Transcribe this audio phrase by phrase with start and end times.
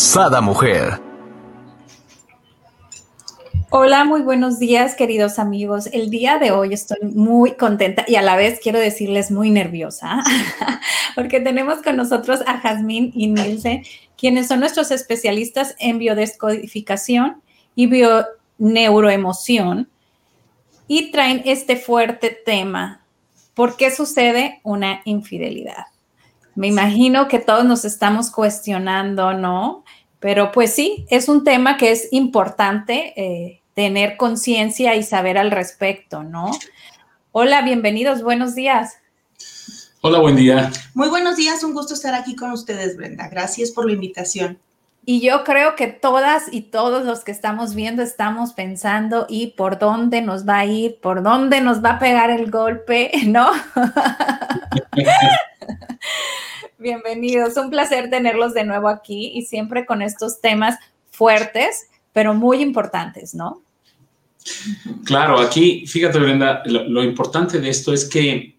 [0.00, 0.98] Sada Mujer.
[3.68, 5.90] Hola, muy buenos días, queridos amigos.
[5.92, 10.24] El día de hoy estoy muy contenta y a la vez quiero decirles muy nerviosa,
[11.14, 13.82] porque tenemos con nosotros a Jazmín y Nilce,
[14.16, 17.42] quienes son nuestros especialistas en biodescodificación
[17.74, 19.90] y bioneuroemoción,
[20.88, 23.04] y traen este fuerte tema.
[23.52, 25.84] ¿Por qué sucede una infidelidad?
[26.60, 29.82] Me imagino que todos nos estamos cuestionando, ¿no?
[30.18, 35.52] Pero pues sí, es un tema que es importante eh, tener conciencia y saber al
[35.52, 36.50] respecto, ¿no?
[37.32, 38.98] Hola, bienvenidos, buenos días.
[40.02, 40.70] Hola, buen día.
[40.92, 43.28] Muy buenos días, un gusto estar aquí con ustedes, Brenda.
[43.28, 44.58] Gracias por la invitación.
[45.06, 49.78] Y yo creo que todas y todos los que estamos viendo estamos pensando y por
[49.78, 53.50] dónde nos va a ir, por dónde nos va a pegar el golpe, ¿no?
[56.80, 60.78] Bienvenidos, un placer tenerlos de nuevo aquí y siempre con estos temas
[61.10, 63.60] fuertes, pero muy importantes, ¿no?
[65.04, 68.56] Claro, aquí, fíjate, Brenda, lo, importante de esto es que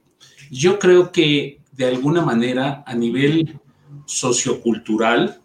[0.52, 3.60] yo creo que de alguna manera a nivel
[4.06, 5.42] sociocultural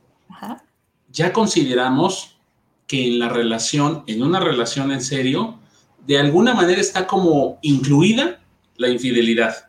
[1.11, 2.39] ya consideramos
[2.87, 5.59] que en la relación, en una relación en serio,
[6.07, 8.39] de alguna manera está como incluida
[8.77, 9.67] la infidelidad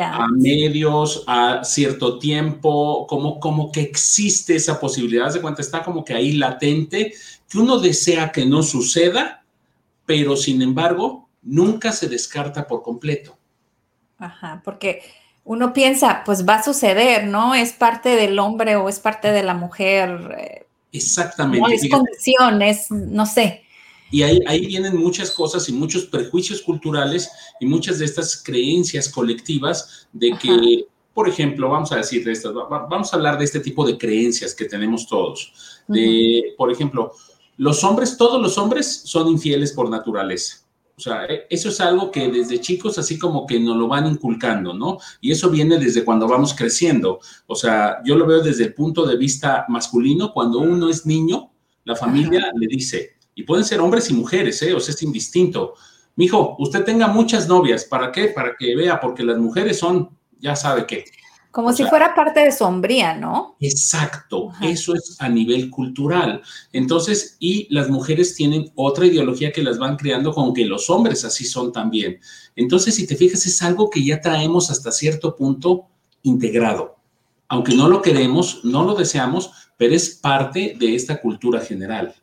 [0.00, 6.04] a medios, a cierto tiempo, como, como que existe esa posibilidad, de cuenta, está como
[6.04, 7.12] que ahí latente,
[7.48, 9.44] que uno desea que no suceda,
[10.06, 13.36] pero sin embargo, nunca se descarta por completo.
[14.18, 15.02] Ajá, porque
[15.44, 17.54] uno piensa, pues va a suceder, ¿no?
[17.54, 20.36] Es parte del hombre o es parte de la mujer.
[20.38, 21.60] Eh, Exactamente.
[21.60, 23.63] No es condición, es, no sé.
[24.14, 29.08] Y ahí, ahí vienen muchas cosas y muchos prejuicios culturales y muchas de estas creencias
[29.08, 33.58] colectivas de que, por ejemplo, vamos a decir de estas, vamos a hablar de este
[33.58, 35.80] tipo de creencias que tenemos todos.
[35.88, 37.10] De, por ejemplo,
[37.56, 40.58] los hombres, todos los hombres son infieles por naturaleza.
[40.96, 44.06] O sea, e, eso es algo que desde chicos así como que nos lo van
[44.06, 44.98] inculcando, ¿no?
[45.20, 47.18] Y eso viene desde cuando vamos creciendo.
[47.48, 51.50] O sea, yo lo veo desde el punto de vista masculino, cuando uno es niño,
[51.82, 54.74] la familia le dice, y pueden ser hombres y mujeres, ¿eh?
[54.74, 55.74] o sea, es indistinto.
[56.16, 58.28] Mijo, usted tenga muchas novias, ¿para qué?
[58.28, 61.04] Para que vea, porque las mujeres son, ya sabe qué.
[61.50, 63.54] Como si fuera parte de sombría, ¿no?
[63.60, 66.42] Exacto, eso es a nivel cultural.
[66.72, 71.24] Entonces, y las mujeres tienen otra ideología que las van creando con que los hombres
[71.24, 72.18] así son también.
[72.56, 75.86] Entonces, si te fijas, es algo que ya traemos hasta cierto punto
[76.24, 76.96] integrado.
[77.46, 82.16] Aunque no lo queremos, no lo deseamos, pero es parte de esta cultura general.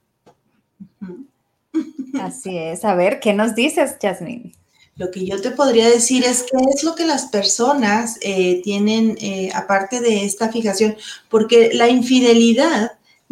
[2.20, 2.86] Así es.
[2.86, 4.54] A ver, ¿qué nos dices, Jasmine?
[4.96, 9.18] Lo que yo te podría decir es que es lo que las personas eh, tienen,
[9.22, 10.96] eh, aparte de esta fijación,
[11.30, 12.92] porque la infidelidad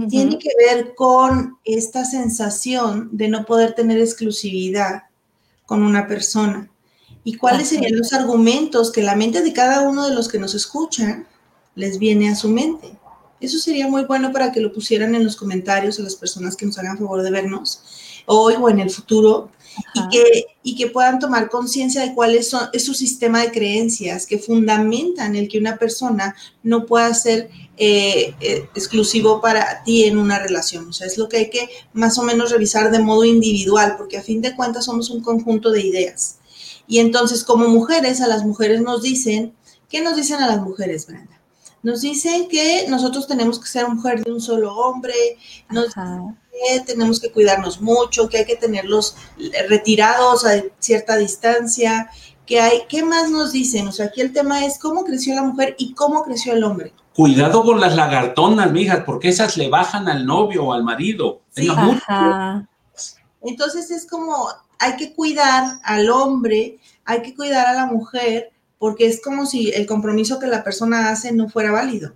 [0.09, 5.03] tiene que ver con esta sensación de no poder tener exclusividad
[5.65, 6.69] con una persona.
[7.25, 10.55] ¿Y cuáles serían los argumentos que la mente de cada uno de los que nos
[10.55, 11.27] escuchan
[11.75, 12.97] les viene a su mente?
[13.41, 16.65] Eso sería muy bueno para que lo pusieran en los comentarios a las personas que
[16.65, 17.83] nos hagan favor de vernos
[18.25, 19.51] hoy o en el futuro
[19.93, 24.37] y que, y que puedan tomar conciencia de cuál es, su sistema de creencias que
[24.37, 30.39] fundamentan el que una persona no pueda ser eh, eh, exclusivo para ti en una
[30.39, 30.89] relación.
[30.89, 34.17] O sea, es lo que hay que más o menos revisar de modo individual, porque
[34.17, 36.37] a fin de cuentas somos un conjunto de ideas.
[36.87, 39.53] Y entonces, como mujeres, a las mujeres nos dicen,
[39.89, 41.39] ¿qué nos dicen a las mujeres, Brenda?
[41.81, 45.13] Nos dicen que nosotros tenemos que ser mujer de un solo hombre,
[45.69, 45.93] nos
[46.59, 49.15] que tenemos que cuidarnos mucho, que hay que tenerlos
[49.67, 52.09] retirados a cierta distancia,
[52.45, 53.87] que hay, ¿qué más nos dicen?
[53.87, 56.93] O sea, aquí el tema es cómo creció la mujer y cómo creció el hombre.
[57.15, 61.41] Cuidado con las lagartonas, mijas, porque esas le bajan al novio o al marido.
[63.41, 64.47] Entonces es como,
[64.79, 69.71] hay que cuidar al hombre, hay que cuidar a la mujer, porque es como si
[69.71, 72.13] el compromiso que la persona hace no fuera válido.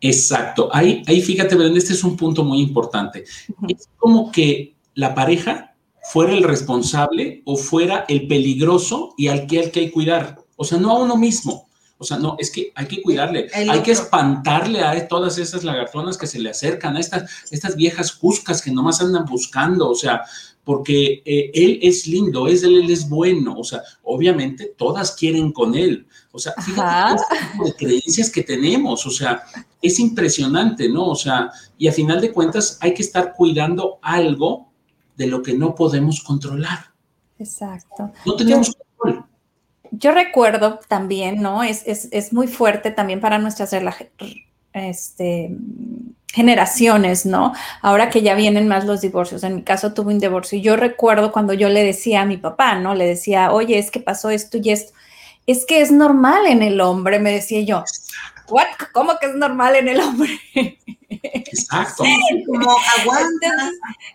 [0.00, 0.68] Exacto.
[0.72, 3.24] Ahí, ahí fíjate, Brenda, este es un punto muy importante.
[3.68, 5.74] Es como que la pareja
[6.12, 10.38] fuera el responsable o fuera el peligroso y al que hay que cuidar.
[10.56, 11.68] O sea, no a uno mismo.
[12.00, 16.16] O sea, no, es que hay que cuidarle, hay que espantarle a todas esas lagartonas
[16.16, 20.22] que se le acercan, a estas, estas viejas cuscas que nomás andan buscando, o sea,
[20.62, 25.50] porque eh, él es lindo, es él, él es bueno, o sea, obviamente todas quieren
[25.50, 29.42] con él, o sea, fíjate el tipo de creencias que tenemos, o sea,
[29.80, 31.06] es impresionante, ¿no?
[31.06, 34.68] O sea, y a final de cuentas hay que estar cuidando algo
[35.16, 36.78] de lo que no podemos controlar.
[37.38, 38.12] Exacto.
[38.26, 39.24] No tenemos control.
[39.90, 41.62] Yo recuerdo también, ¿no?
[41.62, 43.72] Es, es, muy fuerte también para nuestras
[44.72, 45.56] este,
[46.32, 47.54] generaciones, ¿no?
[47.80, 49.42] Ahora que ya vienen más los divorcios.
[49.44, 52.36] En mi caso tuve un divorcio y yo recuerdo cuando yo le decía a mi
[52.36, 52.94] papá, ¿no?
[52.94, 54.92] Le decía, oye, es que pasó esto y esto.
[55.46, 57.82] Es que es normal en el hombre, me decía yo.
[58.48, 58.66] ¿What?
[58.92, 60.40] ¿Cómo que es normal en el hombre?
[61.08, 62.04] Exacto.
[62.46, 63.70] como aguanta.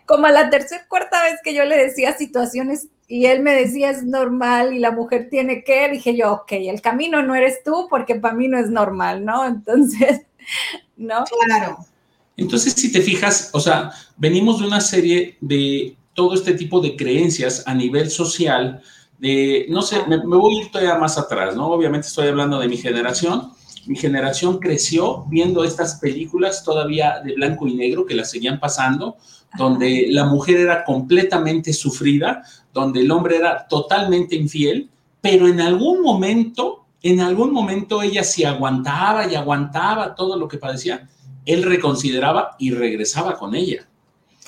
[0.06, 3.90] Como a la tercera, cuarta vez que yo le decía situaciones y él me decía
[3.90, 7.86] es normal y la mujer tiene que, dije yo, ok, el camino no eres tú
[7.90, 9.46] porque para mí no es normal, ¿no?
[9.46, 10.22] Entonces,
[10.96, 11.24] ¿no?
[11.46, 11.78] Claro.
[12.36, 16.96] Entonces, si te fijas, o sea, venimos de una serie de todo este tipo de
[16.96, 18.82] creencias a nivel social,
[19.18, 21.68] de, no sé, me, me voy a ir todavía más atrás, ¿no?
[21.68, 23.52] Obviamente estoy hablando de mi generación.
[23.86, 29.16] Mi generación creció viendo estas películas todavía de blanco y negro que las seguían pasando,
[29.56, 32.42] donde la mujer era completamente sufrida,
[32.72, 34.90] donde el hombre era totalmente infiel,
[35.20, 40.58] pero en algún momento, en algún momento ella se aguantaba y aguantaba todo lo que
[40.58, 41.08] padecía,
[41.44, 43.86] él reconsideraba y regresaba con ella.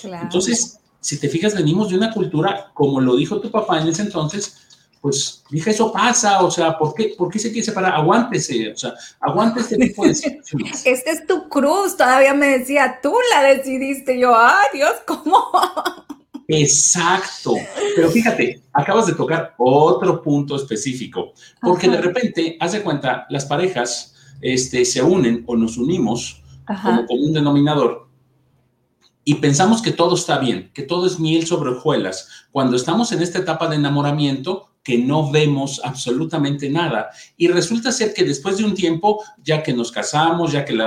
[0.02, 4.02] Entonces, si te fijas, venimos de una cultura, como lo dijo tu papá en ese
[4.02, 4.66] entonces,
[5.00, 7.94] pues dije, eso pasa, o sea, ¿por qué, ¿por qué se quiere separar?
[7.94, 10.82] Aguántese, o sea, aguante este tipo de situaciones.
[10.84, 15.44] Este es tu cruz, todavía me decía, tú la decidiste, yo, ay Dios, ¿cómo?
[16.48, 17.54] Exacto,
[17.96, 23.44] pero fíjate, acabas de tocar otro punto específico, porque de repente, haz de cuenta, las
[23.44, 28.06] parejas este, se unen o nos unimos como, como un denominador
[29.28, 32.28] y pensamos que todo está bien, que todo es miel sobre hojuelas.
[32.52, 37.10] Cuando estamos en esta etapa de enamoramiento, que no vemos absolutamente nada.
[37.36, 40.78] Y resulta ser que después de un tiempo, ya que nos casamos, ya que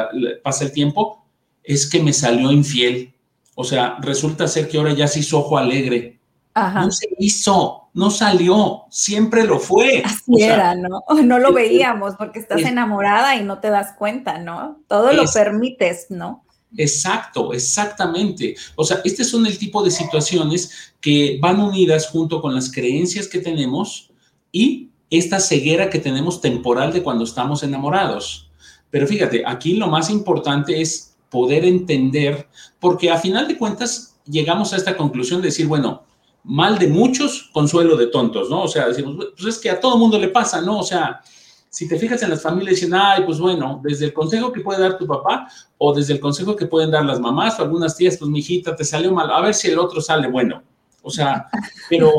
[0.41, 1.25] pasa el tiempo,
[1.61, 3.13] es que me salió infiel.
[3.55, 6.17] O sea, resulta ser que ahora ya se hizo ojo alegre.
[6.55, 10.01] No se hizo, no salió, siempre lo fue.
[10.05, 11.03] Así era, ¿no?
[11.23, 14.79] No lo veíamos porque estás enamorada y no te das cuenta, ¿no?
[14.87, 16.45] Todo lo permites, ¿no?
[16.77, 18.55] Exacto, exactamente.
[18.75, 23.27] O sea, este son el tipo de situaciones que van unidas junto con las creencias
[23.27, 24.11] que tenemos
[24.51, 28.51] y esta ceguera que tenemos temporal de cuando estamos enamorados.
[28.91, 32.47] Pero fíjate, aquí lo más importante es poder entender,
[32.79, 36.03] porque a final de cuentas llegamos a esta conclusión de decir, bueno,
[36.43, 38.63] mal de muchos, consuelo de tontos, ¿no?
[38.63, 40.79] O sea, decimos, pues es que a todo mundo le pasa, ¿no?
[40.79, 41.21] O sea,
[41.69, 44.81] si te fijas en las familias, dicen, ay, pues bueno, desde el consejo que puede
[44.81, 48.17] dar tu papá o desde el consejo que pueden dar las mamás o algunas tías,
[48.17, 50.63] pues mi hijita, te salió mal, a ver si el otro sale bueno.
[51.01, 51.47] O sea,
[51.89, 52.11] pero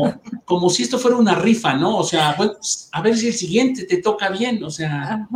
[0.45, 1.99] como si esto fuera una rifa, ¿no?
[1.99, 5.29] O sea, bueno, pues, a ver si el siguiente te toca bien, o sea.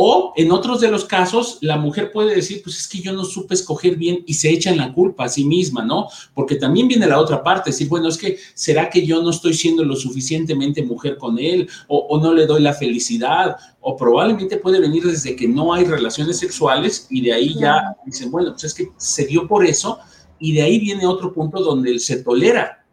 [0.00, 3.24] O en otros de los casos, la mujer puede decir, pues es que yo no
[3.24, 6.06] supe escoger bien y se echa en la culpa a sí misma, ¿no?
[6.34, 9.54] Porque también viene la otra parte, decir, bueno, es que será que yo no estoy
[9.54, 14.78] siendo lo suficientemente mujer con él o, no le doy la felicidad o probablemente puede
[14.78, 18.74] venir desde que no hay relaciones sexuales y de ahí ya dicen, bueno, pues es
[18.74, 19.98] que se dio por eso
[20.38, 22.84] y de ahí viene otro punto donde él se tolera.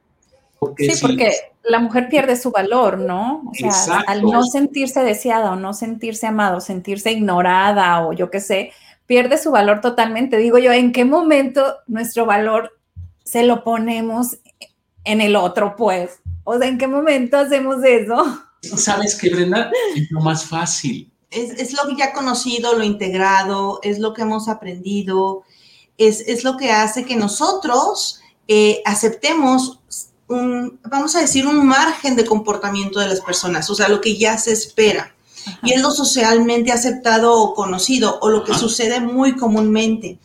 [0.57, 1.31] Porque sí, porque
[1.67, 3.43] la mujer pierde su valor, ¿no?
[3.49, 8.39] O sea, al no sentirse deseada o no sentirse amado, sentirse ignorada o yo qué
[8.39, 8.71] sé,
[9.05, 10.37] pierde su valor totalmente.
[10.37, 12.79] Digo yo, ¿en qué momento nuestro valor
[13.23, 14.37] se lo ponemos
[15.03, 16.19] en el otro, pues?
[16.43, 18.23] O sea, ¿en qué momento hacemos eso?
[18.61, 21.11] Sabes que, Brenda, es lo más fácil.
[21.29, 25.43] Es, lo que ya conocido, lo integrado, es lo que hemos aprendido,
[25.97, 29.81] es, lo que hace que nosotros eh, aceptemos
[30.27, 34.17] un, vamos a decir, un margen de comportamiento de las personas, o sea, lo que
[34.17, 35.13] ya se espera.
[35.61, 40.17] Y es lo socialmente aceptado o conocido, o lo que sucede muy comúnmente.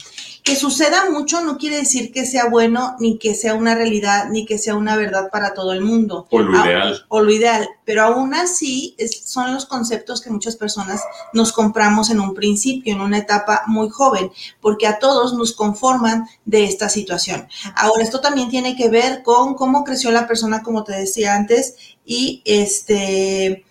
[0.50, 4.44] Que suceda mucho no quiere decir que sea bueno, ni que sea una realidad, ni
[4.44, 6.26] que sea una verdad para todo el mundo.
[6.28, 7.04] O lo ideal.
[7.06, 7.68] O lo ideal.
[7.84, 11.02] Pero aún así son los conceptos que muchas personas
[11.32, 16.26] nos compramos en un principio, en una etapa muy joven, porque a todos nos conforman
[16.44, 17.46] de esta situación.
[17.76, 21.76] Ahora, esto también tiene que ver con cómo creció la persona, como te decía antes,
[22.04, 23.64] y este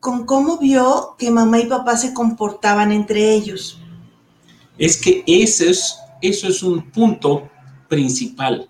[0.00, 3.79] con cómo vio que mamá y papá se comportaban entre ellos
[4.80, 7.50] es que ese es, eso es un punto
[7.86, 8.68] principal.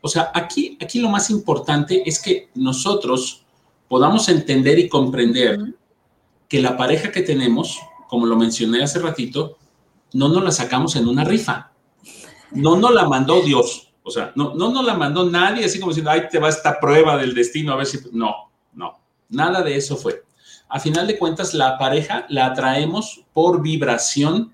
[0.00, 3.44] O sea, aquí, aquí lo más importante es que nosotros
[3.86, 5.74] podamos entender y comprender
[6.48, 7.78] que la pareja que tenemos,
[8.08, 9.56] como lo mencioné hace ratito,
[10.12, 11.70] no nos la sacamos en una rifa.
[12.50, 13.92] No nos la mandó Dios.
[14.02, 16.80] O sea, no, no nos la mandó nadie así como diciendo, ay, te va esta
[16.80, 18.00] prueba del destino, a ver si...
[18.10, 20.24] No, no, nada de eso fue.
[20.68, 24.52] A final de cuentas, la pareja la atraemos por vibración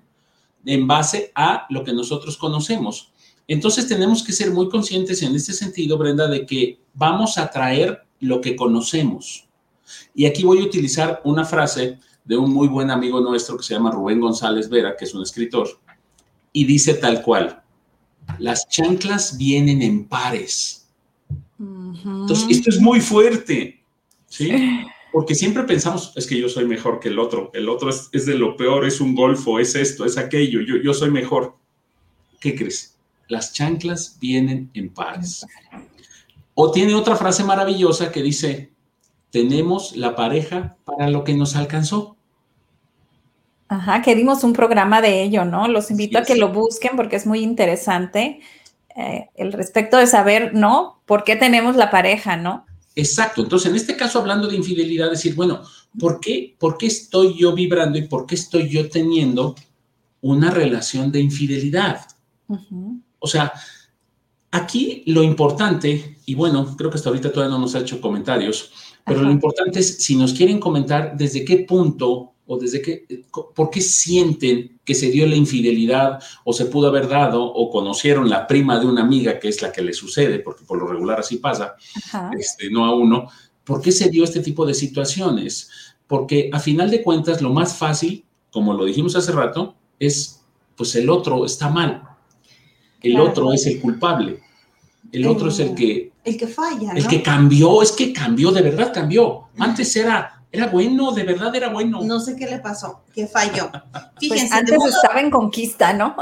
[0.65, 3.11] en base a lo que nosotros conocemos.
[3.47, 8.03] Entonces tenemos que ser muy conscientes en este sentido, Brenda, de que vamos a traer
[8.19, 9.47] lo que conocemos.
[10.13, 13.73] Y aquí voy a utilizar una frase de un muy buen amigo nuestro que se
[13.73, 15.67] llama Rubén González Vera, que es un escritor,
[16.53, 17.63] y dice tal cual,
[18.37, 20.87] las chanclas vienen en pares.
[21.57, 23.83] Entonces, esto es muy fuerte,
[24.27, 24.51] ¿sí?
[25.11, 28.35] Porque siempre pensamos, es que yo soy mejor que el otro, el otro es, de
[28.35, 31.55] lo peor, es un golfo, es esto, es aquello, yo, yo soy mejor.
[32.39, 32.97] ¿Qué crees?
[33.27, 35.45] Las chanclas vienen en pares.
[36.53, 38.71] O tiene otra frase maravillosa que dice,
[39.31, 42.15] tenemos la pareja para lo que nos alcanzó.
[43.67, 45.67] Ajá, que dimos un programa de ello, ¿no?
[45.67, 48.41] Los invito a que lo busquen porque es muy interesante
[48.95, 51.01] eh, el respecto de saber, ¿no?
[51.05, 52.65] ¿Por qué tenemos la pareja, ¿no?
[52.95, 53.41] Exacto.
[53.41, 55.61] Entonces, en este caso, hablando de infidelidad, decir, bueno,
[55.97, 59.55] ¿por qué, ¿por qué estoy yo vibrando y por qué estoy yo teniendo
[60.21, 62.01] una relación de infidelidad?
[63.19, 63.53] O sea,
[64.51, 68.71] aquí lo importante, y bueno, creo que hasta ahorita todavía no nos ha hecho comentarios,
[69.05, 73.05] pero lo importante es si nos quieren comentar desde qué punto o desde qué,
[73.53, 78.27] por qué sienten que se dio la infidelidad o se pudo haber dado o conocieron
[78.27, 81.19] la prima de una amiga que es la que le sucede, porque por lo regular
[81.19, 81.75] así pasa,
[82.35, 83.27] este, no a uno,
[83.63, 85.69] ¿por qué se dio este tipo de situaciones?
[86.07, 90.41] Porque a final de cuentas lo más fácil, como lo dijimos hace rato, es
[90.75, 92.01] pues el otro está mal,
[93.03, 94.39] el otro es el culpable,
[95.11, 96.11] el otro es el que...
[96.23, 96.93] El que falla.
[96.93, 99.49] El que cambió, es que cambió, de verdad cambió.
[99.59, 102.01] Antes era era bueno, de verdad era bueno.
[102.01, 103.69] No sé qué le pasó, que falló.
[103.71, 104.55] Pues Fíjense.
[104.55, 106.15] antes estaba en conquista, ¿no?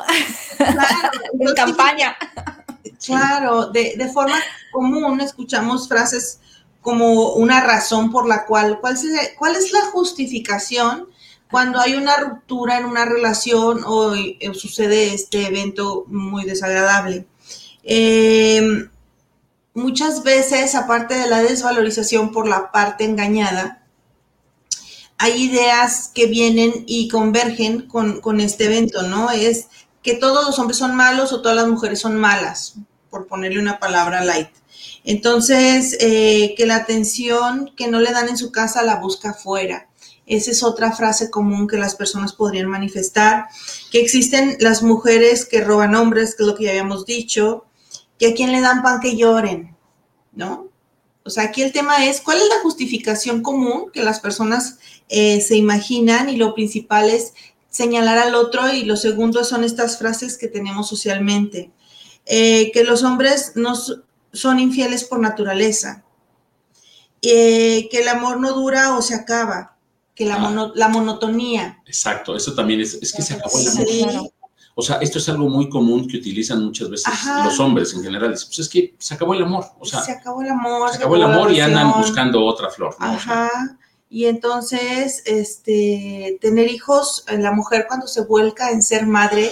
[0.58, 2.18] Claro, en campaña.
[3.06, 4.38] Claro, de, de, forma
[4.72, 6.40] común escuchamos frases
[6.82, 8.98] como una razón por la cual, ¿cuál,
[9.38, 11.08] cuál es la justificación
[11.52, 14.14] cuando hay una ruptura en una relación o,
[14.54, 17.28] sucede este evento muy desagradable?
[17.84, 18.88] Eh,
[19.74, 23.84] muchas veces, aparte de la desvalorización por la parte engañada,
[25.18, 29.32] hay ideas que vienen y convergen con, este evento, ¿no?
[29.32, 29.68] Es
[30.04, 32.76] que todos los hombres son malos o todas las mujeres son malas,
[33.10, 34.50] por ponerle una palabra light.
[35.04, 39.90] Entonces, eh, que la atención que no le dan en su casa la busca afuera.
[40.26, 43.46] Esa es otra frase común que las personas podrían manifestar.
[43.92, 47.66] Que existen las mujeres que roban hombres, que es lo que ya habíamos dicho.
[48.20, 49.76] Que a quien le dan pan que lloren,
[50.34, 50.67] ¿no?
[51.28, 54.80] O sea, aquí el tema es, ¿cuál es la justificación común que las personas
[55.10, 56.30] eh, se imaginan?
[56.30, 57.34] Y lo principal es
[57.70, 61.72] señalar al otro y lo segundo son estas frases que tenemos socialmente.
[62.26, 63.74] Eh, que los hombres no
[64.34, 66.04] son infieles por naturaleza,
[67.22, 69.78] eh, que el amor no dura o se acaba,
[70.16, 70.72] que la, ah.
[70.76, 71.82] la monotonía.
[71.86, 74.32] Exacto, eso también es, es que se acabó el amor.
[74.80, 77.12] O sea, esto es algo muy común que utilizan muchas veces
[77.44, 78.30] los hombres en general.
[78.30, 79.66] Pues es que se acabó el amor.
[79.80, 80.92] O sea, se acabó el amor.
[80.92, 82.96] Se acabó el amor y andan buscando otra flor.
[83.00, 83.50] Ajá.
[84.08, 89.50] y entonces, este, tener hijos, la mujer cuando se vuelca en ser madre,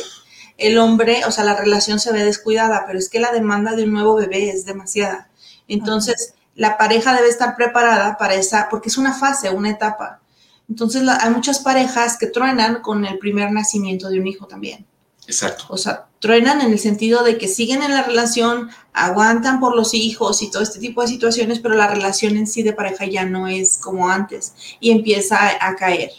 [0.59, 3.85] el hombre, o sea, la relación se ve descuidada, pero es que la demanda de
[3.85, 5.31] un nuevo bebé es demasiada.
[5.67, 10.21] Entonces, la pareja debe estar preparada para esa, porque es una fase, una etapa.
[10.69, 14.85] Entonces, hay muchas parejas que truenan con el primer nacimiento de un hijo también.
[15.27, 15.65] Exacto.
[15.69, 19.93] O sea, truenan en el sentido de que siguen en la relación, aguantan por los
[19.93, 23.25] hijos y todo este tipo de situaciones, pero la relación en sí de pareja ya
[23.25, 26.11] no es como antes y empieza a, caer.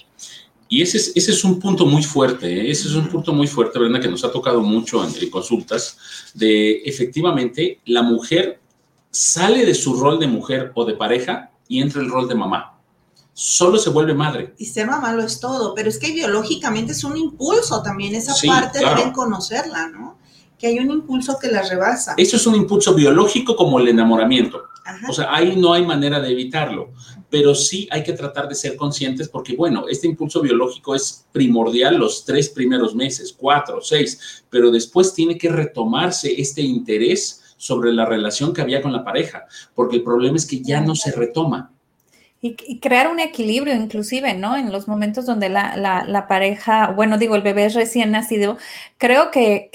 [0.69, 2.71] Y ese es, ese es un punto muy fuerte, ¿eh?
[2.71, 5.97] ese es un punto muy fuerte, Brenda, que nos ha tocado mucho en consultas,
[6.35, 8.61] de efectivamente la mujer
[9.11, 12.76] sale de su rol de mujer o de pareja y entra el rol de mamá
[13.39, 14.55] solo se vuelve madre.
[14.57, 18.35] Y ser mamá lo es todo, pero es que biológicamente es un impulso también, esa
[18.47, 20.19] parte deben conocerla, ¿no?
[20.59, 22.15] Que hay un impulso que la rebasa.
[22.17, 24.63] Eso es un impulso biológico como el enamoramiento.
[25.07, 26.93] O sea, ahí no hay manera de evitarlo,
[27.29, 31.97] pero sí hay que tratar de ser conscientes porque, bueno, este impulso biológico es primordial
[31.97, 38.07] los tres primeros meses, cuatro, seis, pero después tiene que retomarse este interés sobre la
[38.07, 41.76] relación que había con la pareja, porque el problema es que ya no se retoma
[42.41, 44.57] y, crear un equilibrio inclusive, ¿no?
[44.57, 48.59] En los momentos donde la, pareja, bueno, digo, el bebé es recién nacido,
[48.99, 49.71] creo que,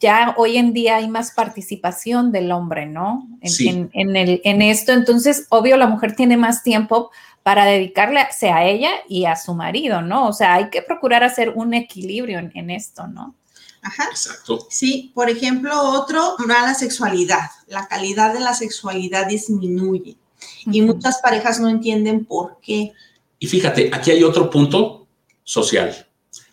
[0.00, 3.28] ya hoy en día hay más participación del hombre, ¿no?
[3.40, 7.10] En, en, el, en esto, entonces, obvio, la mujer tiene más tiempo
[7.42, 10.26] para dedicarle a ella y a su marido, ¿no?
[10.26, 13.36] O sea, hay que procurar hacer un equilibrio en, esto, ¿no?
[13.82, 14.08] Ajá.
[14.10, 14.66] Exacto.
[14.68, 17.50] Sí, por ejemplo, otro, la sexualidad.
[17.68, 20.16] La calidad de la sexualidad disminuye
[20.66, 22.92] y muchas parejas no entienden por qué.
[23.38, 25.06] Y fíjate, aquí hay otro punto
[25.44, 26.06] social.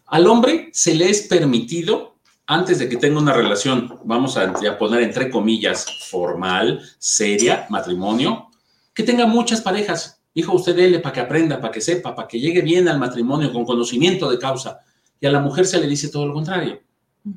[0.07, 5.01] Al hombre se le es permitido, antes de que tenga una relación, vamos a, poner
[5.01, 8.49] entre comillas, formal, seria, matrimonio,
[8.93, 10.21] que tenga muchas parejas.
[10.35, 13.51] Hijo, usted dele para que aprenda, para que sepa, para que llegue bien al matrimonio
[13.51, 14.81] con conocimiento de causa.
[15.19, 16.81] Y a la mujer se le dice todo lo contrario.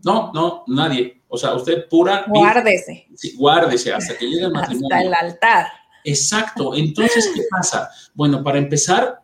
[0.05, 1.23] No, no, nadie.
[1.29, 2.25] O sea, usted pura.
[2.27, 3.07] Guárdese.
[3.15, 4.89] Sí, guárdese hasta que llegue al matrimonio.
[4.91, 5.67] Hasta el altar.
[6.07, 6.75] Exacto.
[6.75, 7.91] Entonces, ¿qué pasa?
[8.15, 9.21] Bueno, para empezar,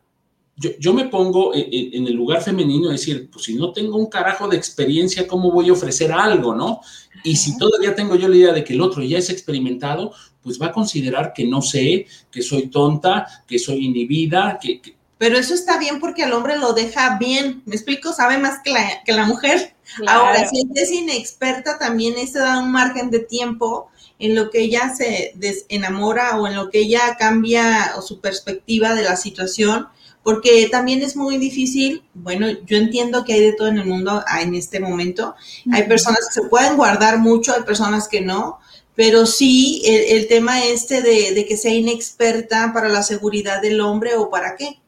[0.56, 4.48] yo, me pongo en, el lugar femenino y decir, pues si no tengo un carajo
[4.48, 6.80] de experiencia, ¿cómo voy a ofrecer algo, no?
[7.22, 10.12] Y si todavía tengo yo la idea de que el otro ya es experimentado,
[10.42, 14.80] pues va a considerar que no sé, que soy tonta, que soy inhibida, que...
[15.18, 18.12] Pero eso está bien porque el hombre lo deja bien, ¿me explico?
[18.12, 19.76] Sabe más que la, que la mujer.
[20.08, 23.91] Ahora, si es inexperta, también eso da un margen de tiempo
[24.22, 29.02] en lo que ella se desenamora o en lo que ella cambia su perspectiva de
[29.02, 29.88] la situación
[30.22, 34.24] porque también es muy difícil, bueno, yo entiendo que hay de todo en el mundo
[34.40, 35.34] en este momento,
[35.72, 38.60] hay personas que se pueden guardar mucho, hay personas que no,
[38.94, 44.30] pero sí el, tema este de, que sea inexperta para la seguridad del hombre o
[44.30, 44.80] para qué.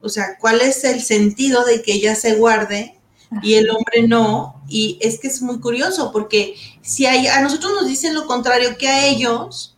[0.00, 2.98] O sea, ¿cuál es el sentido de que ella se guarde
[3.42, 4.62] y el hombre no?
[4.68, 8.76] Y es que es muy curioso porque si hay, a nosotros nos dicen lo contrario
[8.78, 9.76] que a ellos,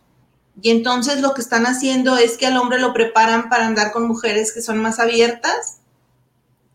[0.61, 4.07] y entonces lo que están haciendo es que al hombre lo preparan para andar con
[4.07, 5.79] mujeres que son más abiertas.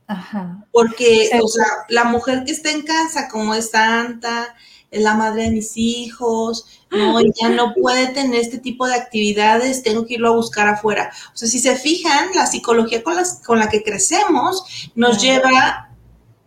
[0.07, 0.65] Ajá.
[0.71, 4.55] Porque, o sea, la mujer que está en casa, como es santa,
[4.93, 9.83] es la madre de mis hijos, no, ya no puede tener este tipo de actividades,
[9.83, 11.11] tengo que irlo a buscar afuera.
[11.33, 15.89] O sea, si se fijan, la psicología con, las, con la que crecemos nos lleva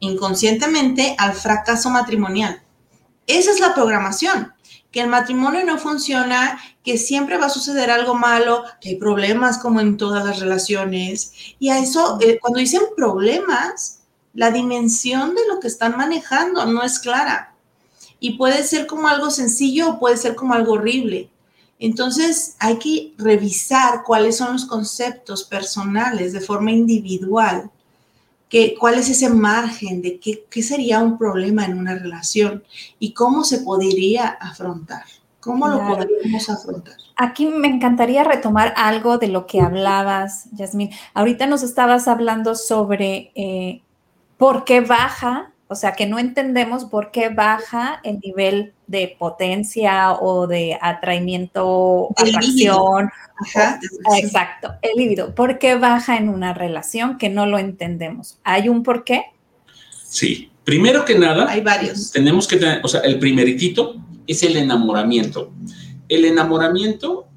[0.06, 2.62] inconscientemente al fracaso matrimonial.
[3.28, 4.56] Esa es la programación
[4.96, 9.58] que el matrimonio no funciona, que siempre va a suceder algo malo, que hay problemas
[9.58, 11.34] como en todas las relaciones.
[11.60, 14.04] Y a eso, eh, cuando dicen problemas,
[14.34, 17.54] la dimensión de lo que están manejando no es clara.
[18.22, 21.30] Y puede ser como algo sencillo o puede ser como algo horrible.
[21.78, 27.70] Entonces hay que revisar cuáles son los conceptos personales de forma individual
[28.80, 32.64] cuál es ese margen de qué, sería un problema en una relación
[33.00, 35.04] y cómo se podría afrontar.
[35.40, 36.96] ¿Cómo lo podríamos afrontar?
[37.18, 40.90] Aquí me encantaría retomar algo de lo que hablabas, Yasmín.
[41.14, 43.84] Ahorita nos estabas hablando sobre eh,
[44.38, 50.14] por qué baja o sea, que no entendemos por qué baja el nivel de potencia
[50.14, 53.10] o de atraimiento, atracción.
[54.16, 55.34] exacto, el líbido.
[55.34, 58.38] ¿Por qué baja en una relación que no lo entendemos?
[58.44, 59.24] ¿Hay un por qué?
[60.04, 60.52] Sí.
[60.64, 62.12] Primero que nada, hay varios.
[62.12, 65.52] Tenemos que tener, o sea, el primeritito es el enamoramiento.
[66.10, 67.28] El enamoramiento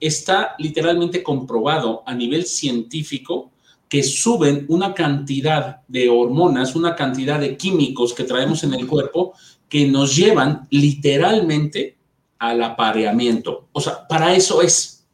[0.00, 3.50] está literalmente comprobado a nivel científico
[3.88, 9.32] que suben una cantidad de hormonas, una cantidad de químicos que traemos en el cuerpo
[9.68, 11.96] que nos llevan literalmente
[12.38, 13.68] al apareamiento.
[13.72, 15.06] O sea, para eso es.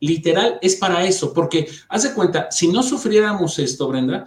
[0.00, 4.26] Literal es para eso, porque haz de cuenta, si no sufriéramos esto, Brenda,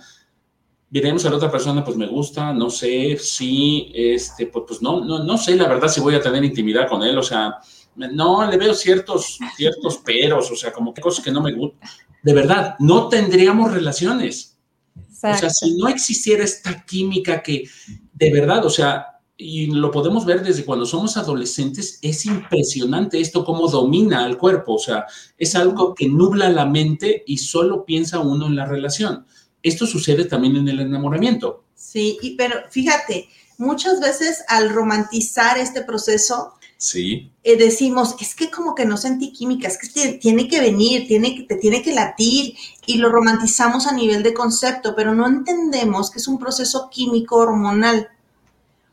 [0.89, 5.05] diremos a la otra persona, pues me gusta, no sé, sí, este, pues, pues no,
[5.05, 7.55] no, no sé la verdad si voy a tener intimidad con él, o sea,
[7.95, 11.89] no, le veo ciertos, ciertos peros, o sea, como que cosas que no me gustan
[12.23, 14.57] de verdad, no tendríamos relaciones.
[14.95, 17.65] O sea, si no existiera esta química que
[18.13, 23.43] de verdad, o sea, y lo podemos ver desde cuando somos adolescentes, es impresionante esto
[23.43, 25.05] cómo domina al cuerpo, o sea,
[25.37, 29.25] es algo que nubla la mente y solo piensa uno en la relación.
[29.63, 31.63] Esto sucede también en el enamoramiento.
[31.73, 37.31] Sí, pero fíjate, muchas veces al romantizar este proceso, Sí.
[37.43, 41.45] Eh, decimos, es que como que no sentí química, es que tiene que venir, tiene,
[41.47, 42.55] te tiene que latir
[42.87, 47.35] y lo romantizamos a nivel de concepto, pero no entendemos que es un proceso químico
[47.35, 48.09] hormonal.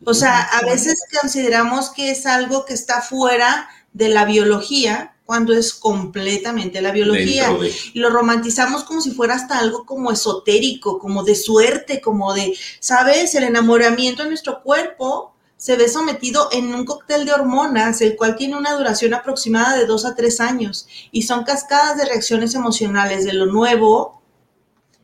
[0.05, 5.55] O sea, a veces consideramos que es algo que está fuera de la biología, cuando
[5.55, 7.57] es completamente la biología.
[7.95, 12.55] Y lo romantizamos como si fuera hasta algo como esotérico, como de suerte, como de,
[12.81, 13.35] ¿sabes?
[13.35, 18.37] El enamoramiento en nuestro cuerpo se ve sometido en un cóctel de hormonas, el cual
[18.37, 23.25] tiene una duración aproximada de dos a tres años y son cascadas de reacciones emocionales
[23.25, 24.23] de lo nuevo,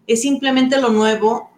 [0.06, 1.50] es simplemente lo nuevo.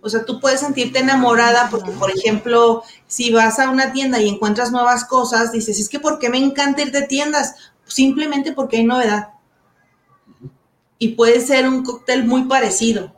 [0.00, 4.30] O sea, tú puedes sentirte enamorada porque, por ejemplo, si vas a una tienda y
[4.30, 7.54] encuentras nuevas cosas, dices, es que ¿por qué me encanta ir de tiendas?
[7.84, 9.28] Simplemente porque hay novedad.
[10.98, 13.14] y puede ser un cóctel muy parecido.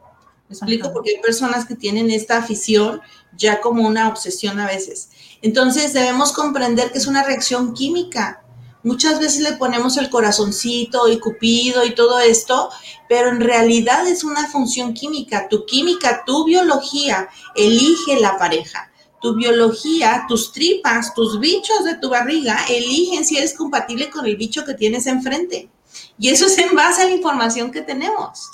[0.53, 0.93] ¿Me explico?
[0.93, 3.01] Porque hay personas que tienen esta afición
[3.35, 5.09] ya como una obsesión a veces.
[5.41, 8.45] Entonces debemos comprender que es una reacción química.
[8.83, 12.69] Muchas veces le ponemos el corazoncito y cupido y todo esto,
[13.09, 15.49] pero en realidad es una función química.
[15.49, 18.93] Tu química, tu biología elige la pareja.
[19.23, 24.37] Tu biología, tus tripas, tus bichos de tu barriga eligen si eres compatible con el
[24.37, 25.71] bicho que tienes enfrente.
[26.19, 28.51] Y eso es en base a la información que tenemos.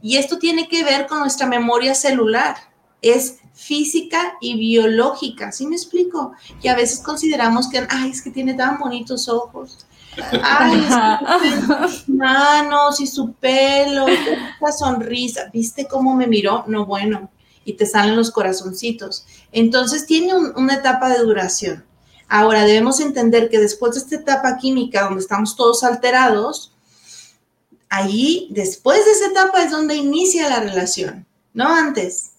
[0.00, 2.56] Y esto tiene que ver con nuestra memoria celular.
[3.00, 6.32] Es física y biológica, ¿sí me explico?
[6.62, 9.86] Y a veces consideramos que, ay, es que tiene tan bonitos ojos.
[10.42, 10.86] Ay,
[11.88, 15.50] sus manos y su pelo, esa sonrisa.
[15.52, 16.64] ¿Viste cómo me miró?
[16.66, 17.30] No, bueno.
[17.64, 19.24] Y te salen los corazoncitos.
[19.52, 21.84] Entonces tiene una etapa de duración.
[22.28, 26.71] Ahora debemos entender que después de esta etapa química donde estamos todos alterados,
[27.92, 32.30] ahí, después de esa etapa es donde inicia la relación, no antes.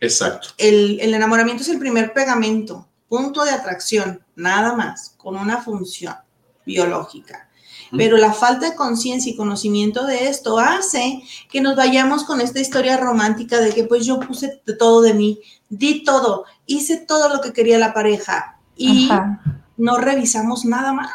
[0.00, 0.50] Exacto.
[0.56, 6.14] El, enamoramiento es el primer pegamento, punto de atracción, nada más, con una función
[6.64, 7.48] biológica.
[7.96, 12.60] Pero la falta de conciencia y conocimiento de esto hace que nos vayamos con esta
[12.60, 17.40] historia romántica de que pues yo puse todo de mí, di todo, hice todo lo
[17.40, 19.08] que quería la pareja y
[19.76, 21.10] no revisamos nada más.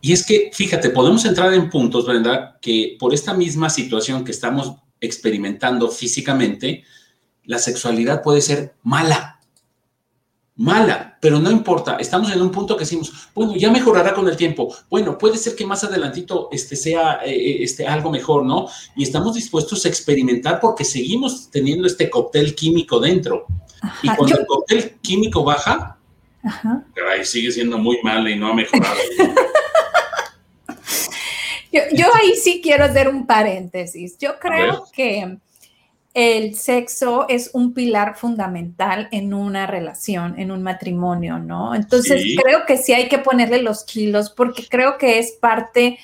[0.00, 4.30] Y es que, fíjate, podemos entrar en puntos, Brenda, que por esta misma situación que
[4.30, 6.84] estamos experimentando físicamente,
[7.44, 9.40] la sexualidad puede ser mala,
[10.56, 14.36] mala, pero no importa, estamos en un punto que decimos, bueno, ya mejorará con el
[14.36, 18.68] tiempo, bueno, puede ser que más adelantito este sea eh, eh, este, algo mejor, ¿no?
[18.94, 23.46] Y estamos dispuestos a experimentar porque seguimos teniendo este cóctel químico dentro.
[24.02, 25.98] y cuando el cóctel químico baja,
[27.10, 28.98] ahí sigue siendo muy mala y no ha mejorado.
[31.72, 34.18] Yo, yo ahí sí quiero hacer un paréntesis.
[34.18, 35.38] Yo creo que
[36.12, 41.74] el sexo es un pilar fundamental en una relación, en un matrimonio, ¿no?
[41.74, 45.98] Entonces creo que sí hay que ponerle los kilos porque creo que es parte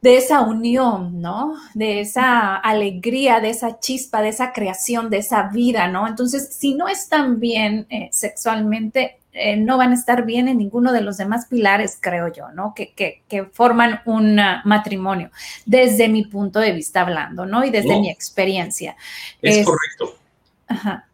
[0.00, 1.56] de esa unión, ¿no?
[1.74, 6.06] De esa alegría, de esa chispa, de esa creación, de esa vida, ¿no?
[6.06, 10.92] Entonces, si no están bien eh, sexualmente, eh, no van a estar bien en ninguno
[10.92, 12.74] de los demás pilares, creo yo, ¿no?
[12.74, 13.22] Que,
[13.52, 15.30] forman un matrimonio,
[15.66, 17.64] desde mi punto de vista hablando, ¿no?
[17.64, 18.96] Y desde mi experiencia.
[19.42, 20.18] Es, correcto.
[20.66, 21.06] Ajá.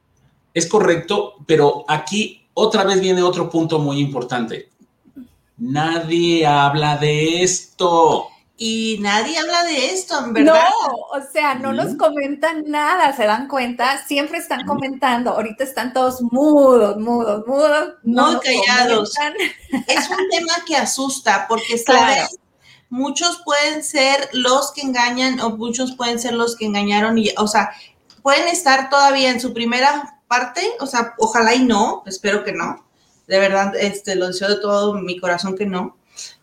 [0.54, 4.68] Es correcto, pero aquí otra vez viene otro punto muy importante.
[5.58, 8.31] Nadie habla de esto
[8.64, 10.54] y nadie habla de esto, en verdad.
[10.54, 15.92] No, o sea, no nos comentan nada, se dan cuenta, siempre están comentando, ahorita están
[15.92, 17.94] todos mudos, mudos, mudos.
[18.04, 19.14] No callados.
[19.88, 22.38] Es un tema que asusta porque, ¿sabes?
[22.88, 27.48] Muchos pueden ser los que engañan o muchos pueden ser los que engañaron y, o
[27.48, 27.72] sea,
[28.22, 32.86] pueden estar todavía en su primera parte, o sea, ojalá y no, espero que no.
[33.26, 35.96] De verdad, este, lo deseo de todo mi corazón que no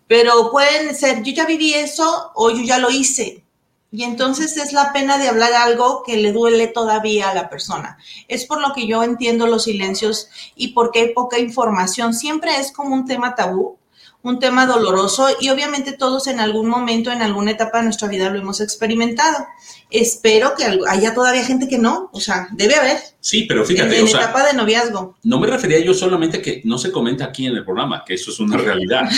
[0.10, 3.44] pero pueden ser, yo ya viví eso o yo ya lo hice.
[3.92, 8.00] Y entonces es la pena de hablar algo que le duele todavía a la persona.
[8.28, 12.16] Es por lo que yo entiendo los silencios y porque hay poca información.
[12.16, 13.78] Siempre es como un tema tabú
[14.22, 18.30] un tema doloroso y obviamente todos en algún momento, en alguna etapa de nuestra vida
[18.30, 19.46] lo hemos experimentado.
[19.90, 22.98] Espero que haya todavía gente que no, o sea, debe haber.
[23.22, 23.98] Sí, pero fíjate.
[23.98, 25.16] En, etapa de noviazgo.
[25.24, 28.32] No me refería yo solamente que no se comenta aquí en el programa, que eso
[28.32, 29.10] es una realidad.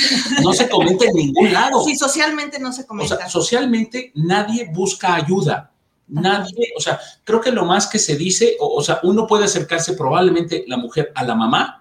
[0.44, 1.84] No se comenta en ningún lado.
[1.84, 3.16] Sí, socialmente no se comenta.
[3.16, 5.72] O sea, socialmente nadie busca ayuda.
[6.08, 9.94] Nadie, o sea, creo que lo más que se dice, o sea, uno puede acercarse
[9.94, 11.81] probablemente la mujer a la mamá,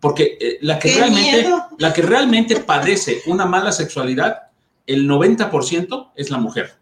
[0.00, 4.48] porque eh, la, que realmente, la que realmente padece una mala sexualidad,
[4.86, 6.80] el 90% es la mujer.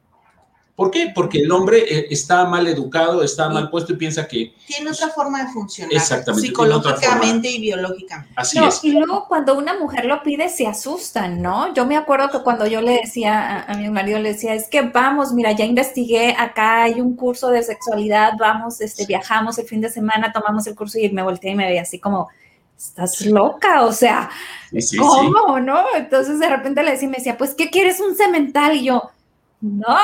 [0.78, 1.10] ¿Por qué?
[1.12, 4.54] Porque el hombre eh, está mal educado, está mal puesto y piensa que...
[4.64, 5.92] Tiene otra forma de funcionar.
[5.92, 6.46] Exactamente.
[6.46, 8.32] Psicológicamente y biológicamente.
[8.36, 8.84] Así es.
[8.84, 11.74] Y luego cuando una mujer lo pide, se asustan, ¿no?
[11.74, 14.82] Yo me acuerdo que cuando yo le decía a, mi marido, le decía, es que
[14.82, 19.80] vamos, mira, ya investigué, acá hay un curso de sexualidad, vamos, este, viajamos el fin
[19.80, 22.28] de semana, tomamos el curso y me volteé y me veía así como
[22.78, 24.30] estás loca, o sea,
[24.96, 25.84] ¿cómo, no?
[25.96, 28.76] Entonces de repente le decía, me decía, pues, ¿qué quieres un cemental?
[28.76, 29.10] Y yo,
[29.60, 29.98] no,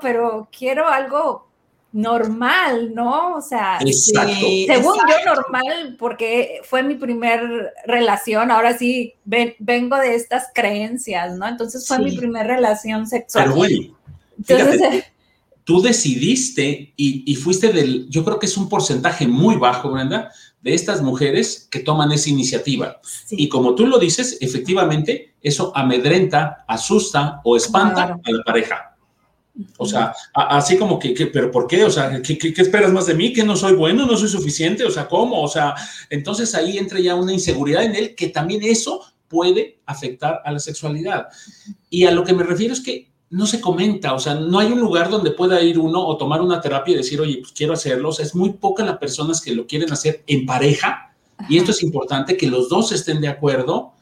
[0.00, 1.48] pero quiero algo
[1.90, 3.34] normal, ¿no?
[3.34, 10.46] O sea, según yo normal, porque fue mi primer relación, ahora sí vengo de estas
[10.54, 11.46] creencias, ¿no?
[11.48, 13.44] Entonces fue mi primer relación sexual.
[13.44, 13.98] Pero bueno,
[14.38, 15.04] Entonces,
[15.72, 20.30] tú decidiste y, y, fuiste del, yo creo que es un porcentaje muy bajo, Brenda,
[20.60, 23.00] de estas mujeres que toman esa iniciativa.
[23.30, 28.98] Y como tú lo dices, efectivamente, eso amedrenta, asusta o espanta a la pareja.
[29.78, 31.84] O sea, así como que, pero ¿por qué?
[31.84, 33.32] O sea, ¿qué, ¿qué, esperas más de mí?
[33.32, 34.04] ¿Que no soy bueno?
[34.04, 34.84] ¿No soy suficiente?
[34.84, 35.42] O sea, ¿cómo?
[35.42, 35.74] O sea,
[36.10, 40.58] entonces ahí entra ya una inseguridad en él que también eso puede afectar a la
[40.58, 41.28] sexualidad.
[41.88, 44.70] Y a lo que me refiero es que no se comenta, o sea, no hay
[44.72, 47.72] un lugar donde pueda ir uno o tomar una terapia y decir, oye, pues quiero
[47.72, 48.10] hacerlo.
[48.10, 51.14] O sea, es muy poca las personas que lo quieren hacer en pareja.
[51.48, 53.94] Y esto es importante, que los dos estén de acuerdo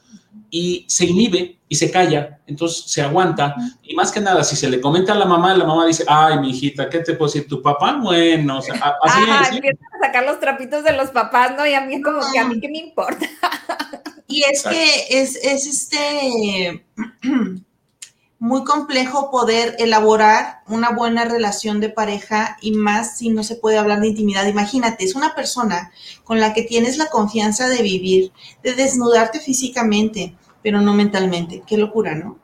[0.51, 3.55] y se inhibe y se calla, entonces se aguanta.
[3.85, 6.41] Y más que nada, si se le comenta a la mamá, la mamá dice, ay,
[6.41, 7.49] mi hijita, ¿qué te puedo decir?
[7.49, 8.01] ¿Tu papá?
[8.03, 9.53] Bueno, o sea, así es.
[9.53, 11.65] Empiezan a sacar los trapitos de los papás, ¿no?
[11.65, 13.29] Y a mí como que a mí qué me importa.
[14.27, 16.85] Y es que es, es este
[18.41, 23.77] muy complejo poder elaborar una buena relación de pareja y más si no se puede
[23.77, 24.47] hablar de intimidad.
[24.47, 25.93] Imagínate, es una persona
[26.25, 31.63] con la que tienes la confianza de vivir, de desnudarte físicamente, pero no mentalmente.
[31.67, 32.39] Qué locura, ¿no?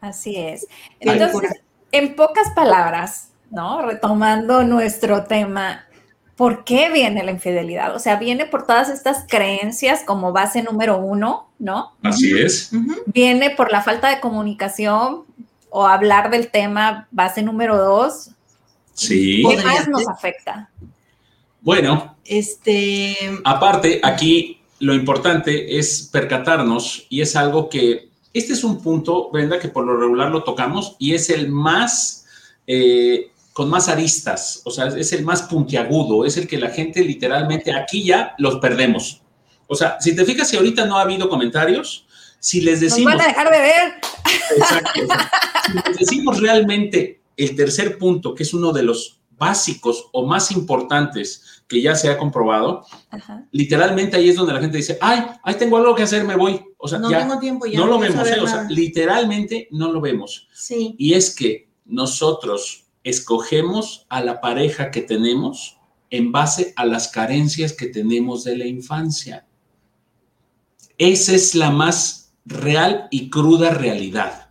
[0.00, 0.66] Así es.
[0.98, 3.82] Entonces, en pocas palabras, ¿no?
[3.82, 5.86] Retomando nuestro tema,
[6.34, 7.94] ¿por qué viene la infidelidad?
[7.94, 11.92] O sea, viene por todas estas creencias como base número uno, ¿no?
[12.02, 12.70] Así es.
[13.06, 15.24] Viene por la falta de comunicación
[15.70, 18.30] o hablar del tema base número dos.
[18.94, 19.44] Sí.
[19.48, 20.70] ¿Qué más nos afecta?
[21.60, 23.16] Bueno, este.
[23.44, 28.08] Aparte, aquí lo importante es percatarnos y es algo que.
[28.32, 32.26] Este es un punto, Brenda, que por lo regular lo tocamos y es el más.
[32.66, 37.02] Eh, con más aristas, o sea, es el más puntiagudo, es el que la gente
[37.02, 39.20] literalmente aquí ya los perdemos.
[39.68, 42.06] O sea, si te fijas, si ahorita no ha habido comentarios,
[42.40, 43.14] si les decimos...
[43.14, 43.94] Nos van a dejar de ver.
[44.56, 45.00] Exacto.
[45.66, 50.50] si les decimos realmente el tercer punto, que es uno de los básicos o más
[50.50, 52.84] importantes que ya se ha comprobado,
[53.52, 56.60] literalmente ahí es donde la gente dice, ay, ahí tengo algo que hacer, me voy.
[56.78, 57.78] O sea, no tengo tiempo ya.
[57.78, 58.40] No lo vemos, ¿eh?
[58.40, 60.48] o sea, literalmente no lo vemos.
[60.52, 60.94] Sí.
[60.98, 65.78] Y es que nosotros escogemos a la pareja que tenemos
[66.10, 69.46] en base a las carencias que tenemos de la infancia.
[70.98, 74.50] Esa es la más real y cruda realidad.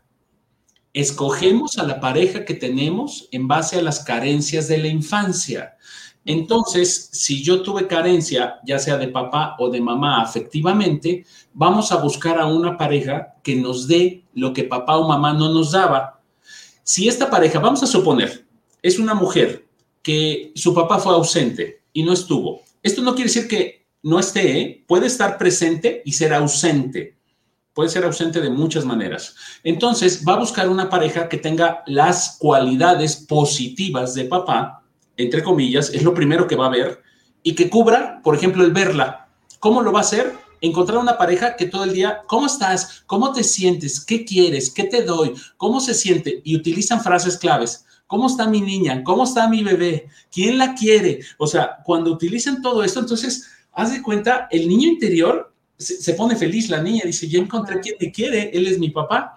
[0.94, 5.76] Escogemos a la pareja que tenemos en base a las carencias de la infancia.
[6.24, 11.98] Entonces, si yo tuve carencia, ya sea de papá o de mamá afectivamente, vamos a
[11.98, 16.22] buscar a una pareja que nos dé lo que papá o mamá no nos daba.
[16.82, 18.46] Si esta pareja, vamos a suponer,
[18.82, 19.68] es una mujer
[20.02, 22.62] que su papá fue ausente y no estuvo.
[22.82, 24.86] Esto no quiere decir que no esté, ¿eh?
[24.88, 27.18] puede estar presente y ser ausente.
[27.74, 29.36] Puede ser ausente de muchas maneras.
[29.66, 34.82] Entonces, va a buscar una pareja que tenga las cualidades positivas de papá,
[35.18, 37.04] entre comillas, es lo primero que va a ver,
[37.44, 39.28] y que cubra, por ejemplo, el verla.
[39.60, 40.34] ¿Cómo lo va a hacer?
[40.62, 43.04] Encontrar una pareja que todo el día, ¿cómo estás?
[43.08, 44.00] ¿Cómo te sientes?
[44.06, 44.70] ¿Qué quieres?
[44.70, 45.34] ¿Qué te doy?
[45.58, 46.40] ¿Cómo se siente?
[46.46, 47.86] Y utilizan frases claves.
[48.08, 49.04] ¿Cómo está mi niña?
[49.04, 50.08] ¿Cómo está mi bebé?
[50.32, 51.20] ¿Quién la quiere?
[51.38, 56.36] O sea, cuando utilizan todo esto, entonces, haz de cuenta, el niño interior se, pone
[56.36, 59.36] feliz, la niña dice, ya encontré quien me quiere, él es mi papá.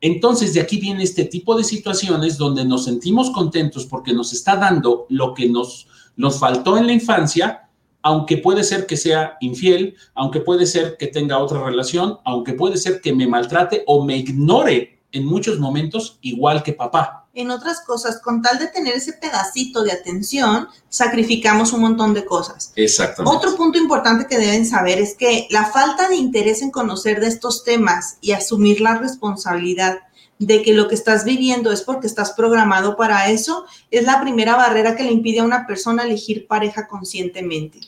[0.00, 4.56] Entonces, de aquí viene este tipo de situaciones donde nos sentimos contentos porque nos está
[4.56, 7.68] dando lo que nos, nos faltó en la infancia,
[8.02, 12.78] aunque puede ser que sea infiel, aunque puede ser que tenga otra relación, aunque puede
[12.78, 17.80] ser que me maltrate o me ignore en muchos momentos, igual que papá en otras
[17.82, 22.72] cosas, con tal de tener ese pedacito de atención, sacrificamos un montón de cosas.
[22.74, 23.36] Exactamente.
[23.36, 27.26] Otro punto importante que deben saber es que la falta de interés en conocer de
[27.28, 29.98] estos temas y asumir la responsabilidad
[30.38, 34.56] de que lo que estás viviendo es porque estás programado para eso, es la primera
[34.56, 37.80] barrera que le impide a una persona elegir pareja conscientemente.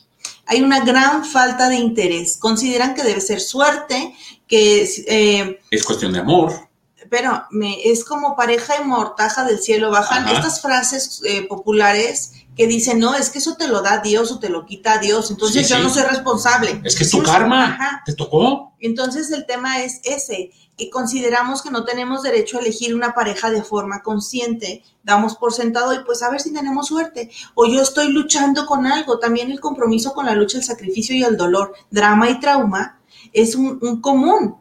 [0.45, 2.37] Hay una gran falta de interés.
[2.37, 4.15] Consideran que debe ser suerte,
[4.47, 4.87] que...
[5.07, 6.68] Eh, es cuestión de amor
[7.11, 12.67] pero me, es como pareja y mortaja del cielo bajan estas frases eh, populares que
[12.67, 15.69] dicen, no, es que eso te lo da Dios o te lo quita Dios, entonces
[15.69, 16.81] yo no soy responsable.
[16.85, 18.75] Es que es tu karma, te tocó.
[18.81, 23.51] Entonces el tema es ese, y consideramos que no tenemos derecho a elegir una pareja
[23.51, 27.81] de forma consciente, damos por sentado y pues a ver si tenemos suerte, o yo
[27.81, 31.75] estoy luchando con algo, también el compromiso con la lucha, el sacrificio y el dolor,
[31.91, 32.99] drama y trauma
[33.33, 34.57] es un, un común,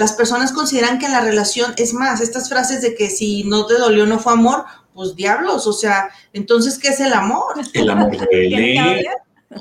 [0.00, 3.74] las personas consideran que la relación es más, estas frases de que si no te
[3.74, 7.60] dolió no fue amor, pues diablos, o sea, entonces, ¿qué es el amor?
[7.74, 9.06] El amor de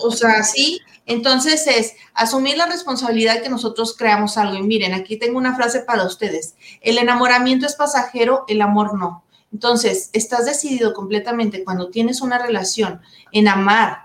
[0.02, 4.56] O sea, sí, entonces es asumir la responsabilidad que nosotros creamos algo.
[4.56, 6.56] Y miren, aquí tengo una frase para ustedes.
[6.80, 9.26] El enamoramiento es pasajero, el amor no.
[9.52, 13.02] Entonces, estás decidido completamente cuando tienes una relación
[13.34, 14.04] en amar,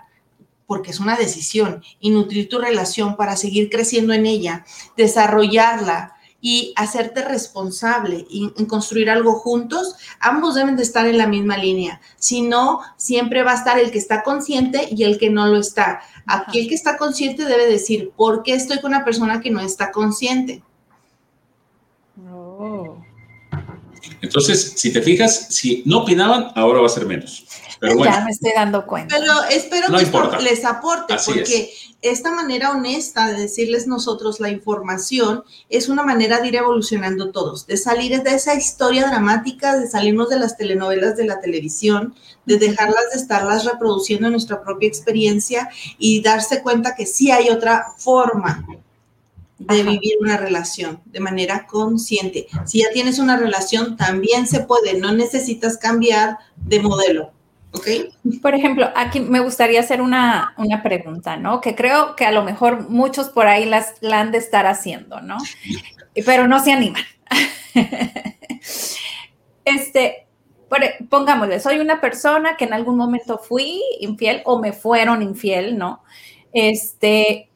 [0.67, 4.65] porque es una decisión, y nutrir tu relación para seguir creciendo en ella,
[4.97, 6.14] desarrollarla,
[6.45, 11.57] y hacerte responsable y en construir algo juntos, ambos deben de estar en la misma
[11.57, 11.99] línea.
[12.17, 15.57] Si no, siempre va a estar el que está consciente y el que no lo
[15.57, 16.01] está.
[16.27, 19.59] Aquí el que está consciente debe decir, ¿por qué estoy con una persona que no
[19.59, 20.61] está consciente?
[22.31, 22.95] Oh.
[24.21, 27.44] Entonces, si te fijas, si no opinaban, ahora va a ser menos.
[27.79, 29.15] Pero bueno, ya me estoy dando cuenta.
[29.17, 35.43] Pero espero que esto les aporte, porque esta manera honesta de decirles nosotros la información
[35.69, 40.29] es una manera de ir evolucionando todos, de salir de esa historia dramática, de salirnos
[40.29, 45.69] de las telenovelas de la televisión, de dejarlas de estarlas reproduciendo en nuestra propia experiencia
[45.97, 48.65] y darse cuenta que sí hay otra forma
[49.57, 52.47] de vivir una relación de manera consciente.
[52.65, 57.31] Si ya tienes una relación, también se puede, no necesitas cambiar de modelo.
[58.41, 61.61] Por ejemplo, aquí me gustaría hacer una, una, pregunta, ¿no?
[61.61, 65.21] Que creo que a lo mejor muchos por ahí las, la han de estar haciendo,
[65.21, 65.37] ¿no?
[66.25, 67.03] Pero no se animan.
[69.65, 70.27] este,
[71.09, 76.03] pongámosle, soy una persona que en algún momento fui infiel o me fueron infiel, ¿no?
[76.53, 77.49] Este,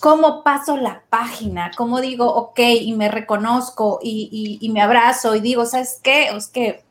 [0.00, 5.66] cómo paso la página, cómo digo, ok, y me reconozco y, me abrazo y digo,
[5.66, 6.28] ¿sabes qué?
[6.28, 6.84] Es que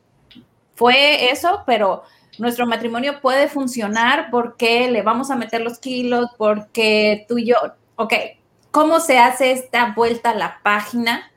[0.74, 2.02] fue eso, pero
[2.38, 7.56] nuestro matrimonio puede funcionar porque le vamos a meter los kilos, porque tú y yo,
[7.96, 8.12] ok,
[8.70, 11.30] ¿cómo se hace esta vuelta a la página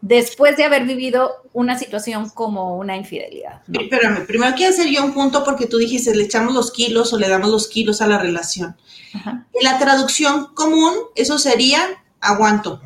[0.00, 3.62] después de haber vivido una situación como una infidelidad?
[3.72, 7.18] Espérame, primero quiero hacer yo un punto porque tú dijiste, le echamos los kilos o
[7.18, 8.76] le damos los kilos a la relación.
[9.14, 11.80] En la traducción común, eso sería
[12.20, 12.80] aguanto.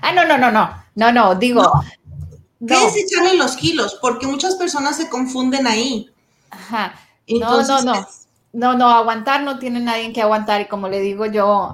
[0.00, 1.72] Ah, no, no, no, no, no, no, digo.
[2.66, 3.98] ¿Qué es echarle los kilos?
[4.00, 6.10] Porque muchas personas se confunden ahí.
[6.56, 6.94] Ajá.
[7.28, 8.06] no, no, no.
[8.52, 10.62] No, no, aguantar no tiene nadie que aguantar.
[10.62, 11.72] Y como le digo yo,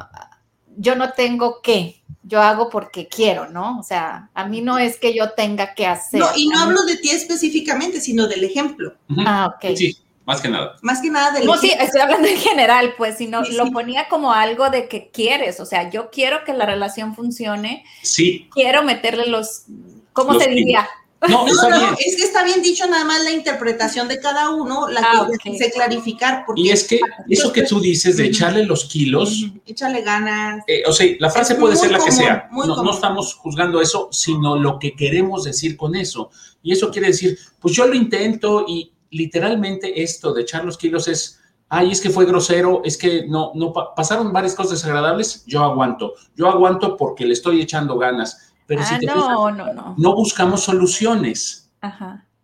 [0.77, 3.79] yo no tengo que, yo hago porque quiero, ¿no?
[3.79, 6.19] O sea, a mí no es que yo tenga que hacer.
[6.19, 8.95] No, y no hablo de ti específicamente, sino del ejemplo.
[9.25, 9.77] Ah, ok.
[9.77, 9.97] Sí.
[10.25, 10.77] Más que nada.
[10.83, 11.45] Más que nada de...
[11.45, 15.59] No, sí, estoy hablando en general, pues, sino lo ponía como algo de que quieres,
[15.59, 17.85] o sea, yo quiero que la relación funcione.
[18.03, 18.49] Sí.
[18.53, 19.65] Quiero meterle los,
[20.13, 20.89] ¿cómo se diría?
[21.29, 24.89] No, no, no, es que está bien dicho nada más la interpretación de cada uno,
[24.89, 25.71] la ah, que okay.
[25.71, 26.45] clarificar.
[26.57, 29.47] y es que eso que tú dices de echarle los kilos.
[29.65, 30.65] Échale ganas.
[30.67, 32.49] Eh, o sea, la frase puede ser la que sea.
[32.53, 36.31] No, no, estamos juzgando eso, sino lo que queremos decir con eso.
[36.63, 41.07] Y eso quiere decir, pues yo lo intento y, literalmente esto de echar los kilos
[41.07, 45.63] es, ay, es que fue grosero, es que no, no, pasaron varias cosas desagradables, yo
[45.63, 48.52] aguanto, yo aguanto porque le estoy echando ganas.
[48.67, 49.95] Pero si ah, te no, no, no.
[49.97, 51.71] no buscamos soluciones,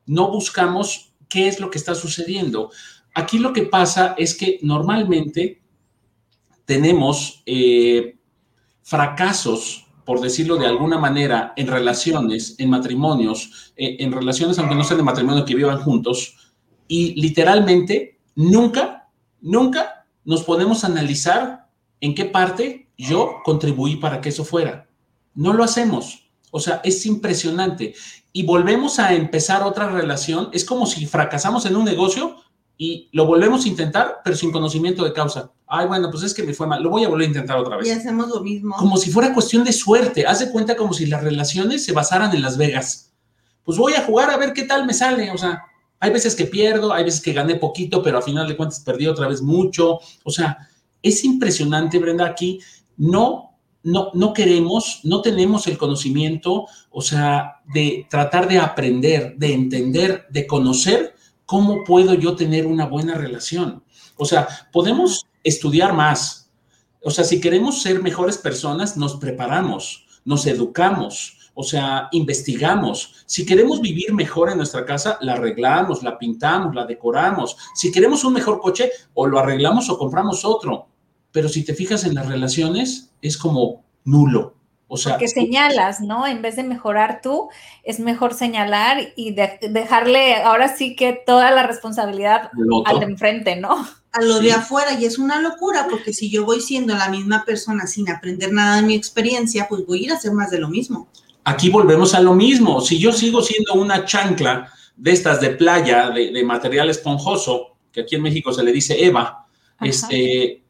[0.06, 2.70] no buscamos qué es lo que está sucediendo.
[3.14, 5.62] Aquí lo que pasa es que normalmente
[6.64, 8.16] tenemos eh,
[8.82, 14.82] fracasos por decirlo de alguna manera, en relaciones, en matrimonios, eh, en relaciones, aunque no
[14.82, 16.34] sean de matrimonio, que vivan juntos,
[16.88, 19.10] y literalmente nunca,
[19.42, 21.68] nunca nos podemos analizar
[22.00, 24.87] en qué parte yo contribuí para que eso fuera.
[25.38, 26.28] No lo hacemos.
[26.50, 27.94] O sea, es impresionante.
[28.32, 30.50] Y volvemos a empezar otra relación.
[30.52, 32.34] Es como si fracasamos en un negocio
[32.76, 35.52] y lo volvemos a intentar, pero sin conocimiento de causa.
[35.64, 37.76] Ay, bueno, pues es que me fue mal, lo voy a volver a intentar otra
[37.76, 37.86] vez.
[37.86, 38.74] Y hacemos lo mismo.
[38.76, 40.26] Como si fuera cuestión de suerte.
[40.26, 43.12] Haz de cuenta como si las relaciones se basaran en Las Vegas.
[43.62, 45.30] Pues voy a jugar a ver qué tal me sale.
[45.30, 45.62] O sea,
[46.00, 49.06] hay veces que pierdo, hay veces que gané poquito, pero a final de cuentas perdí
[49.06, 50.00] otra vez mucho.
[50.24, 50.68] O sea,
[51.00, 52.58] es impresionante, Brenda, aquí
[52.96, 53.48] no,
[53.82, 60.26] no, no queremos, no tenemos el conocimiento, o sea, de tratar de aprender, de entender,
[60.30, 61.14] de conocer
[61.46, 63.82] cómo puedo yo tener una buena relación.
[64.16, 66.50] O sea, podemos estudiar más.
[67.02, 73.24] O sea, si queremos ser mejores personas, nos preparamos, nos educamos, o sea, investigamos.
[73.26, 77.56] Si queremos vivir mejor en nuestra casa, la arreglamos, la pintamos, la decoramos.
[77.74, 80.88] Si queremos un mejor coche, o lo arreglamos o compramos otro.
[81.32, 84.54] Pero si te fijas en las relaciones, es como nulo.
[84.90, 86.26] O sea, que señalas, ¿no?
[86.26, 87.50] En vez de mejorar tú,
[87.84, 92.50] es mejor señalar y dejarle ahora sí que toda la responsabilidad
[92.86, 93.86] al de enfrente, ¿no?
[94.12, 97.44] A lo de afuera, y es una locura, porque si yo voy siendo la misma
[97.44, 100.58] persona sin aprender nada de mi experiencia, pues voy a ir a hacer más de
[100.58, 101.08] lo mismo.
[101.44, 102.80] Aquí volvemos a lo mismo.
[102.80, 108.14] Si yo sigo siendo una chancla de estas de playa, de, material esponjoso, que aquí
[108.14, 109.46] en México se le dice Eva,
[109.82, 110.62] este,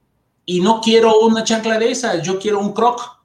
[0.48, 3.18] y no quiero una chancla de esas, yo quiero un croc.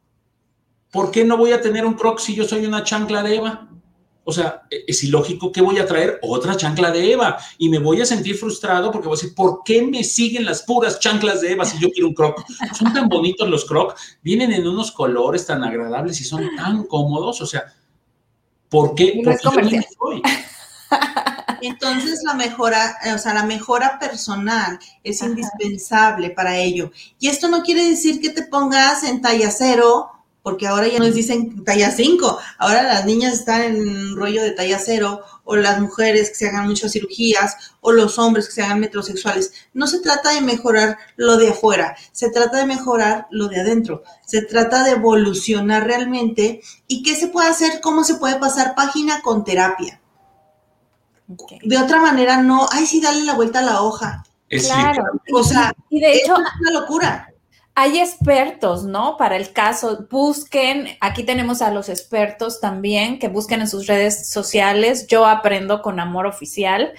[0.91, 3.69] ¿Por qué no voy a tener un croc si yo soy una chancla de Eva?
[4.25, 7.79] O sea, e, es ilógico que voy a traer otra chancla de Eva y me
[7.79, 11.39] voy a sentir frustrado porque voy a decir, ¿por qué me siguen las puras chanclas
[11.39, 12.43] de Eva si yo quiero un croc?
[12.77, 17.39] Son tan bonitos los croc, vienen en unos colores tan agradables y son tan cómodos.
[17.39, 17.73] O sea,
[18.67, 19.21] ¿por qué?
[19.23, 19.85] No es comercial.
[21.63, 26.91] Entonces la mejora, o sea, la mejora personal es indispensable para ello.
[27.19, 30.11] Y esto no quiere decir que te pongas en talla cero,
[30.41, 32.37] porque ahora ya nos dicen talla 5.
[32.57, 36.67] Ahora las niñas están en rollo de talla cero, o las mujeres que se hagan
[36.67, 39.53] muchas cirugías, o los hombres que se hagan metrosexuales.
[39.73, 44.03] No se trata de mejorar lo de afuera, se trata de mejorar lo de adentro.
[44.27, 46.61] Se trata de evolucionar realmente.
[46.87, 47.79] ¿Y qué se puede hacer?
[47.79, 50.01] ¿Cómo se puede pasar página con terapia?
[51.27, 54.23] De otra manera, no, ay, sí, dale la vuelta a la hoja.
[54.49, 55.03] claro.
[55.33, 57.29] O sea, y de hecho, es una locura.
[57.75, 59.17] Hay expertos, ¿no?
[59.17, 64.29] Para el caso, busquen, aquí tenemos a los expertos también, que busquen en sus redes
[64.29, 66.93] sociales, yo aprendo con amor oficial.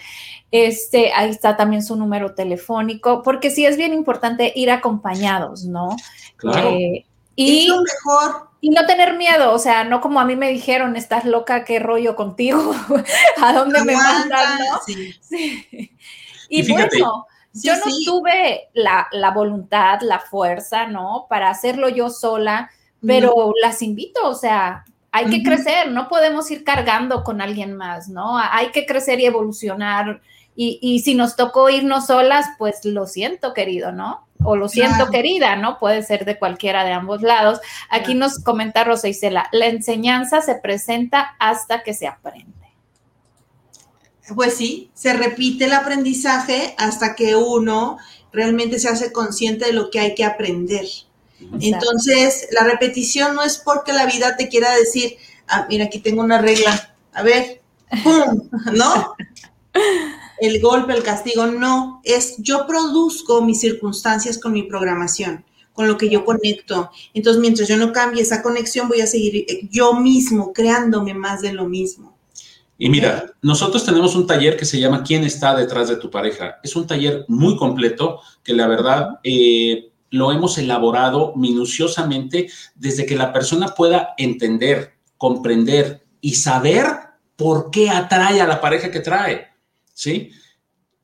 [0.50, 5.96] Este, ahí está también su número telefónico, porque sí es bien importante ir acompañados, ¿no?
[6.36, 6.70] Claro.
[6.70, 7.06] Eh,
[7.36, 8.48] y es lo mejor.
[8.60, 11.78] y no tener miedo, o sea, no como a mí me dijeron, estás loca, qué
[11.78, 12.74] rollo contigo,
[13.42, 14.80] a dónde me mandan, ¿no?
[14.86, 15.14] sí.
[15.20, 15.68] Sí.
[16.48, 18.04] Y Y, fíjate, bueno, Sí, yo no sí.
[18.04, 21.26] tuve la, la voluntad, la fuerza, ¿no?
[21.28, 22.70] Para hacerlo yo sola,
[23.06, 28.08] pero las invito, o sea, hay que crecer, no podemos ir cargando con alguien más,
[28.08, 28.36] ¿no?
[28.38, 30.20] Hay que crecer y evolucionar.
[30.56, 34.23] Y, y si nos tocó irnos solas, pues lo siento, querido, ¿no?
[34.42, 35.78] O lo siento, querida, ¿no?
[35.78, 37.60] Puede ser de cualquiera de ambos lados.
[37.88, 42.52] Aquí nos comenta Rosa Isela, la enseñanza se presenta hasta que se aprende.
[44.34, 47.98] Pues sí, se repite el aprendizaje hasta que uno
[48.32, 50.86] realmente se hace consciente de lo que hay que aprender.
[51.60, 55.16] Entonces, la repetición no es porque la vida te quiera decir,
[55.46, 57.60] ah, mira, aquí tengo una regla, a ver,
[58.02, 58.48] ¡pum!
[58.72, 59.14] ¿no?
[60.38, 65.96] El golpe, el castigo, no, es yo produzco mis circunstancias con mi programación, con lo
[65.96, 66.90] que yo conecto.
[67.12, 71.40] Entonces, mientras yo no cambie esa conexión, voy a seguir eh, yo mismo creándome más
[71.40, 72.14] de lo mismo.
[72.76, 76.56] Y mira, nosotros tenemos un taller que se llama ¿Quién está detrás de tu pareja?
[76.62, 83.16] Es un taller muy completo que la verdad eh, lo hemos elaborado minuciosamente desde que
[83.16, 86.86] la persona pueda entender, comprender y saber
[87.36, 89.53] por qué atrae a la pareja que trae.
[89.94, 90.30] ¿Sí?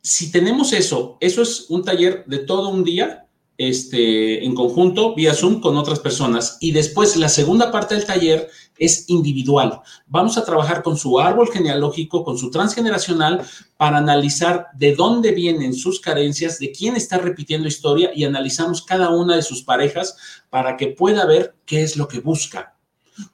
[0.03, 3.26] Si tenemos eso, eso es un taller de todo un día
[3.61, 6.57] este, en conjunto, vía Zoom con otras personas.
[6.61, 9.82] Y después la segunda parte del taller es individual.
[10.07, 13.43] Vamos a trabajar con su árbol genealógico, con su transgeneracional,
[13.76, 19.11] para analizar de dónde vienen sus carencias, de quién está repitiendo historia y analizamos cada
[19.11, 20.16] una de sus parejas
[20.49, 22.78] para que pueda ver qué es lo que busca.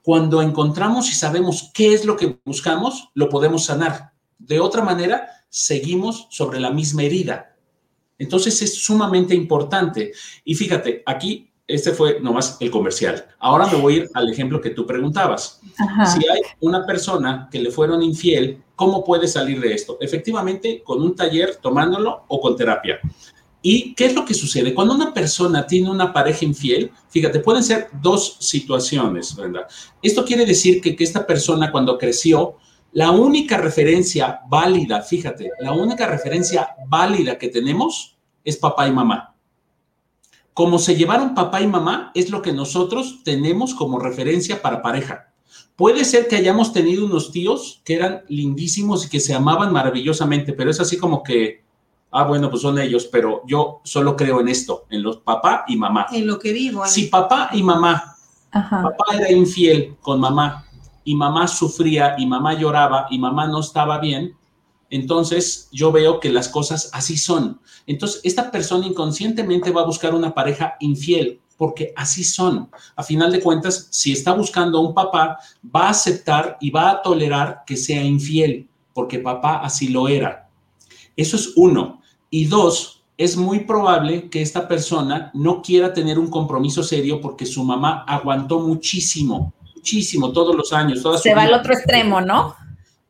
[0.02, 4.10] Cuando encontramos y sabemos qué es lo que buscamos, lo podemos sanar.
[4.38, 7.56] De otra manera, seguimos sobre la misma herida.
[8.18, 10.12] Entonces es sumamente importante.
[10.44, 13.26] Y fíjate, aquí este fue nomás el comercial.
[13.38, 15.60] Ahora me voy a ir al ejemplo que tú preguntabas.
[15.78, 16.06] Ajá.
[16.06, 19.98] Si hay una persona que le fueron infiel, ¿cómo puede salir de esto?
[20.00, 23.00] Efectivamente, con un taller, tomándolo o con terapia.
[23.62, 24.72] ¿Y qué es lo que sucede?
[24.72, 29.66] Cuando una persona tiene una pareja infiel, fíjate, pueden ser dos situaciones, Brenda.
[30.00, 32.58] Esto quiere decir que, que esta persona cuando creció,
[32.96, 39.34] la única referencia válida, fíjate, la única referencia válida que tenemos es papá y mamá.
[40.54, 45.30] Como se llevaron papá y mamá, es lo que nosotros tenemos como referencia para pareja.
[45.76, 50.54] Puede ser que hayamos tenido unos tíos que eran lindísimos y que se amaban maravillosamente,
[50.54, 51.64] pero es así como que,
[52.12, 55.76] ah, bueno, pues son ellos, pero yo solo creo en esto, en los papá y
[55.76, 56.06] mamá.
[56.12, 56.82] En lo que vivo.
[56.82, 56.90] Ani.
[56.90, 58.16] Si papá y mamá,
[58.52, 58.82] Ajá.
[58.82, 60.65] papá era infiel con mamá
[61.06, 64.36] y mamá sufría y mamá lloraba y mamá no estaba bien,
[64.90, 67.60] entonces yo veo que las cosas así son.
[67.86, 72.68] Entonces esta persona inconscientemente va a buscar una pareja infiel porque así son.
[72.96, 75.38] A final de cuentas, si está buscando un papá,
[75.74, 80.50] va a aceptar y va a tolerar que sea infiel porque papá así lo era.
[81.16, 82.02] Eso es uno.
[82.30, 87.46] Y dos, es muy probable que esta persona no quiera tener un compromiso serio porque
[87.46, 89.54] su mamá aguantó muchísimo,
[89.86, 91.00] muchísimo todos los años.
[91.00, 92.56] Toda Se va al otro extremo, ¿no?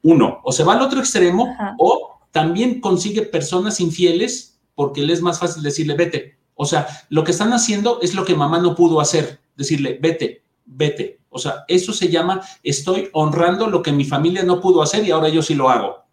[0.03, 1.74] Uno, o se va al otro extremo Ajá.
[1.79, 6.37] o también consigue personas infieles porque le es más fácil decirle vete.
[6.55, 10.45] O sea, lo que están haciendo es lo que mamá no pudo hacer, decirle vete,
[10.66, 11.20] vete.
[11.31, 15.11] O sea, eso se llama estoy honrando lo que mi familia no pudo hacer y
[15.11, 16.05] ahora yo sí lo hago.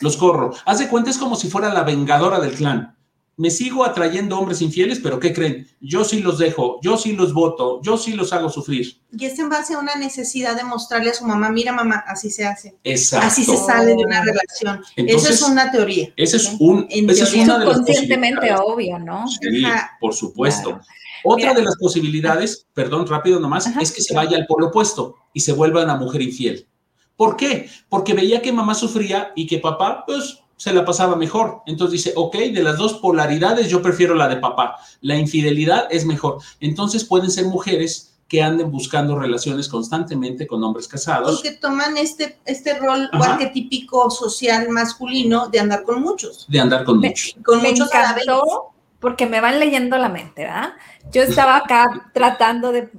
[0.00, 0.54] Los corro.
[0.64, 2.96] Haz de cuenta, es como si fuera la vengadora del clan.
[3.38, 5.68] Me sigo atrayendo hombres infieles, pero ¿qué creen?
[5.80, 9.00] Yo sí los dejo, yo sí los voto, yo sí los hago sufrir.
[9.16, 12.30] Y es en base a una necesidad de mostrarle a su mamá, mira mamá, así
[12.30, 12.76] se hace.
[12.82, 13.28] Exacto.
[13.28, 14.82] Así se sale de una relación.
[14.96, 16.12] Esa es una teoría.
[16.16, 16.88] Ese es un...
[16.90, 19.28] En esa es una de las Conscientemente obvio, ¿no?
[19.28, 19.62] Sí,
[20.00, 20.80] por supuesto.
[21.22, 25.40] Otra de las posibilidades, perdón, rápido nomás, es que se vaya al polo opuesto y
[25.40, 26.66] se vuelva una mujer infiel.
[27.14, 27.70] ¿Por qué?
[27.88, 31.62] Porque veía que mamá sufría y que papá, pues, se la pasaba mejor.
[31.66, 34.76] Entonces dice, ok, de las dos polaridades yo prefiero la de papá.
[35.00, 36.38] La infidelidad es mejor.
[36.60, 41.36] Entonces pueden ser mujeres que anden buscando relaciones constantemente con hombres casados.
[41.36, 46.46] Porque toman este, este rol arquetípico social masculino de andar con muchos.
[46.48, 47.36] De andar con muchos.
[47.42, 50.72] Con muchos encantó porque me van leyendo la mente, ¿verdad?
[51.12, 52.90] Yo estaba acá tratando de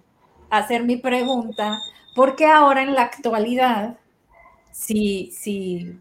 [0.49, 1.79] hacer mi pregunta,
[2.15, 3.97] ¿por qué ahora en la actualidad,
[4.71, 5.99] si, si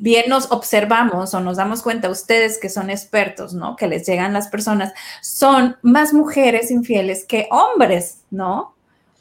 [0.00, 3.76] bien nos observamos o nos damos cuenta, ustedes que son expertos, ¿no?
[3.76, 8.74] Que les llegan las personas, son más mujeres infieles que hombres, ¿no?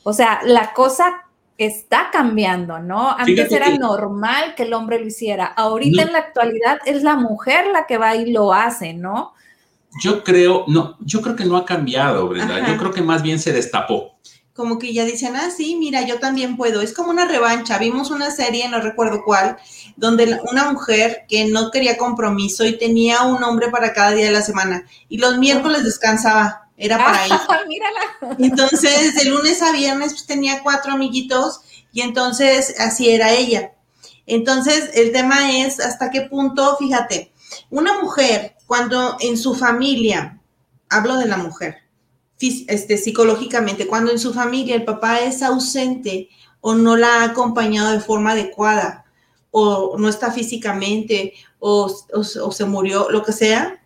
[0.03, 1.25] O sea, la cosa
[1.57, 3.11] está cambiando, ¿no?
[3.11, 5.45] Antes era normal que el hombre lo hiciera.
[5.45, 9.34] Ahorita en la actualidad es la mujer la que va y lo hace, ¿no?
[10.01, 12.65] Yo creo, no, yo creo que no ha cambiado, Brenda.
[12.65, 14.18] Yo creo que más bien se destapó
[14.60, 16.82] como que ya dicen, ah, sí, mira, yo también puedo.
[16.82, 17.78] Es como una revancha.
[17.78, 19.55] Vimos una serie, no recuerdo cuál,
[19.95, 24.34] donde una mujer que no quería compromiso y tenía un hombre para cada día de
[24.34, 26.68] la semana y los miércoles descansaba.
[26.76, 27.41] Era para ella.
[27.70, 28.36] Mírala.
[28.38, 31.62] Entonces, de lunes a viernes pues, tenía cuatro amiguitos
[31.93, 33.72] y entonces así era ella.
[34.26, 37.32] Entonces, el tema es hasta qué punto, fíjate,
[37.70, 40.41] una mujer cuando en su familia,
[40.89, 41.78] hablo de la mujer,
[42.39, 46.29] este, psicológicamente, cuando en su familia el papá es ausente
[46.61, 49.05] o no la ha acompañado de forma adecuada,
[49.51, 51.89] o no está físicamente, o,
[52.51, 53.81] se murió, lo que sea,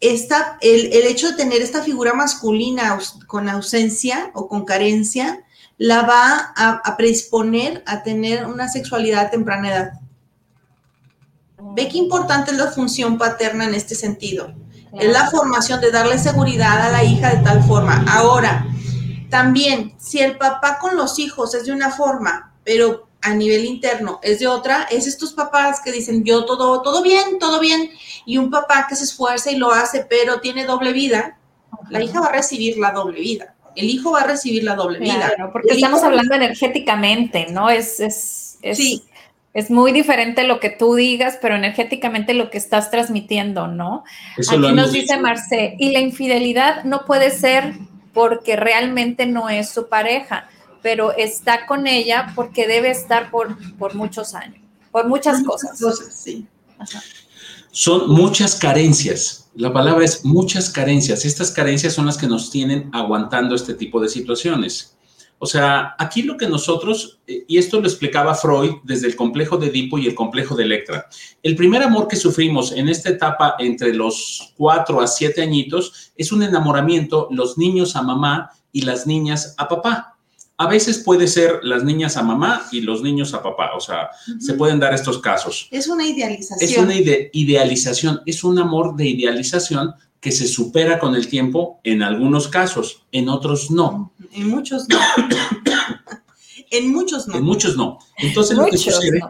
[0.00, 5.44] esta, el, hecho de tener esta figura masculina con ausencia o con carencia,
[5.76, 9.92] la va a, predisponer a tener una sexualidad a temprana edad.
[11.74, 14.54] Ve qué importante es la función paterna en este sentido.
[14.98, 18.04] Es la formación de darle seguridad a la hija de tal forma.
[18.08, 18.66] Ahora,
[19.30, 24.20] también, si el papá con los hijos es de una forma, pero a nivel interno
[24.22, 27.90] es de otra, es estos papás que dicen yo todo, todo bien, todo bien,
[28.24, 31.38] y un papá que se esfuerza y lo hace, pero tiene doble vida,
[31.90, 33.54] la hija va a recibir la doble vida.
[33.74, 35.32] El hijo va a recibir la doble vida.
[35.52, 37.70] porque estamos hablando energéticamente, ¿no?
[37.70, 39.07] Es, es, es, sí
[39.54, 44.04] es muy diferente lo que tú digas, pero energéticamente lo que estás transmitiendo, ¿no?
[44.36, 47.74] Aquí nos dice Marce, y la infidelidad no puede ser
[48.12, 50.48] porque realmente no es su pareja,
[50.82, 55.78] pero está con ella porque debe estar por, por muchos años, por muchas, cosas.
[56.10, 56.46] sí.
[57.70, 59.50] Son muchas carencias.
[59.54, 61.24] La palabra es muchas carencias.
[61.24, 64.96] Estas carencias son las que nos tienen aguantando este tipo de situaciones.
[65.40, 69.56] O sea, aquí lo que nosotros, eh, y esto lo explicaba Freud desde el complejo
[69.56, 71.08] de Edipo y el complejo de Electra,
[71.42, 76.32] el primer amor que sufrimos en esta etapa entre los cuatro a siete añitos es
[76.32, 80.16] un enamoramiento, los niños a mamá y las niñas a papá.
[80.60, 84.10] A veces puede ser las niñas a mamá y los niños a papá, o sea,
[84.40, 85.68] se pueden dar estos casos.
[85.70, 86.68] Es una idealización.
[86.68, 86.94] Es una
[87.32, 93.04] idealización, es un amor de idealización que se supera con el tiempo en algunos casos,
[93.12, 94.12] en otros no.
[94.32, 94.98] En muchos no.
[96.70, 97.36] en muchos no.
[97.36, 97.98] En muchos no.
[98.16, 99.20] Entonces lo que sucede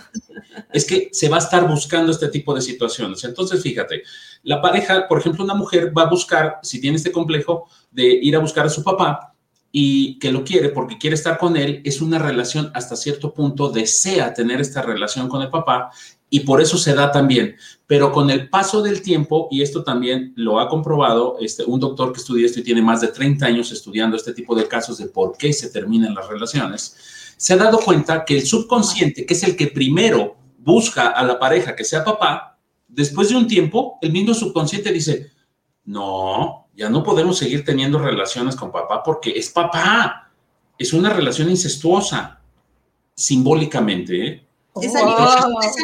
[0.72, 3.24] es que se va a estar buscando este tipo de situaciones.
[3.24, 4.02] Entonces, fíjate,
[4.42, 8.36] la pareja, por ejemplo, una mujer va a buscar, si tiene este complejo, de ir
[8.36, 9.34] a buscar a su papá
[9.70, 13.70] y que lo quiere porque quiere estar con él, es una relación hasta cierto punto,
[13.70, 15.90] desea tener esta relación con el papá
[16.30, 17.56] y por eso se da también.
[17.86, 22.12] Pero con el paso del tiempo, y esto también lo ha comprobado este, un doctor
[22.12, 25.06] que estudia esto y tiene más de 30 años estudiando este tipo de casos de
[25.06, 26.96] por qué se terminan las relaciones,
[27.36, 31.38] se ha dado cuenta que el subconsciente, que es el que primero busca a la
[31.38, 32.58] pareja que sea papá,
[32.88, 35.30] después de un tiempo, el mismo subconsciente dice,
[35.84, 40.30] no, ya no podemos seguir teniendo relaciones con papá porque es papá,
[40.76, 42.40] es una relación incestuosa,
[43.14, 44.47] simbólicamente, ¿eh?
[44.82, 45.04] Es a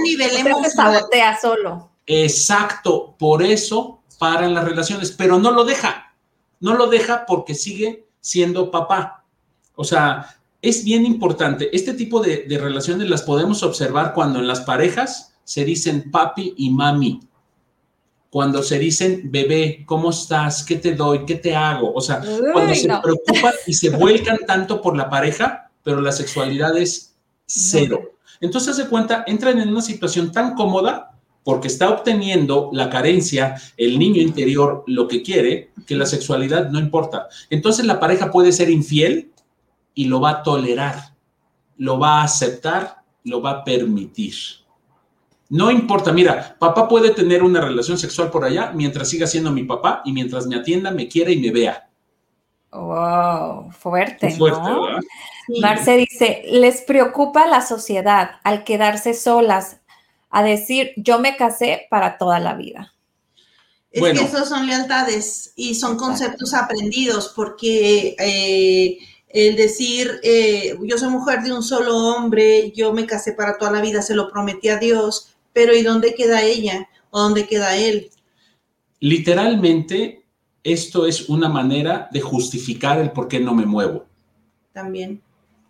[0.02, 1.90] nivel, es nivel sabotea solo.
[2.06, 6.14] Exacto, por eso paran las relaciones, pero no lo deja.
[6.60, 9.24] No lo deja porque sigue siendo papá.
[9.74, 11.74] O sea, es bien importante.
[11.76, 16.54] Este tipo de, de relaciones las podemos observar cuando en las parejas se dicen papi
[16.56, 17.20] y mami.
[18.30, 20.64] Cuando se dicen bebé, ¿cómo estás?
[20.64, 21.24] ¿Qué te doy?
[21.24, 21.92] ¿Qué te hago?
[21.94, 22.20] O sea,
[22.52, 27.14] cuando se preocupan y se vuelcan tanto por la pareja, pero la sexualidad es
[27.46, 28.13] cero.
[28.44, 31.14] Entonces, se cuenta, entran en una situación tan cómoda
[31.44, 36.78] porque está obteniendo la carencia, el niño interior, lo que quiere, que la sexualidad no
[36.78, 37.28] importa.
[37.50, 39.30] Entonces la pareja puede ser infiel
[39.94, 41.14] y lo va a tolerar,
[41.76, 44.34] lo va a aceptar, lo va a permitir.
[45.50, 49.64] No importa, mira, papá puede tener una relación sexual por allá mientras siga siendo mi
[49.64, 51.88] papá y mientras me atienda, me quiera y me vea.
[52.72, 54.98] Wow, fuerte, fuerte ¿no?
[55.60, 59.78] Marce dice, les preocupa la sociedad al quedarse solas,
[60.30, 62.92] a decir, yo me casé para toda la vida.
[63.90, 70.98] Es que esos son lealtades y son conceptos aprendidos, porque eh, el decir, eh, yo
[70.98, 74.28] soy mujer de un solo hombre, yo me casé para toda la vida, se lo
[74.28, 76.88] prometí a Dios, pero ¿y dónde queda ella?
[77.10, 78.10] ¿O dónde queda él?
[78.98, 80.24] Literalmente,
[80.64, 84.06] esto es una manera de justificar el por qué no me muevo.
[84.72, 85.22] También.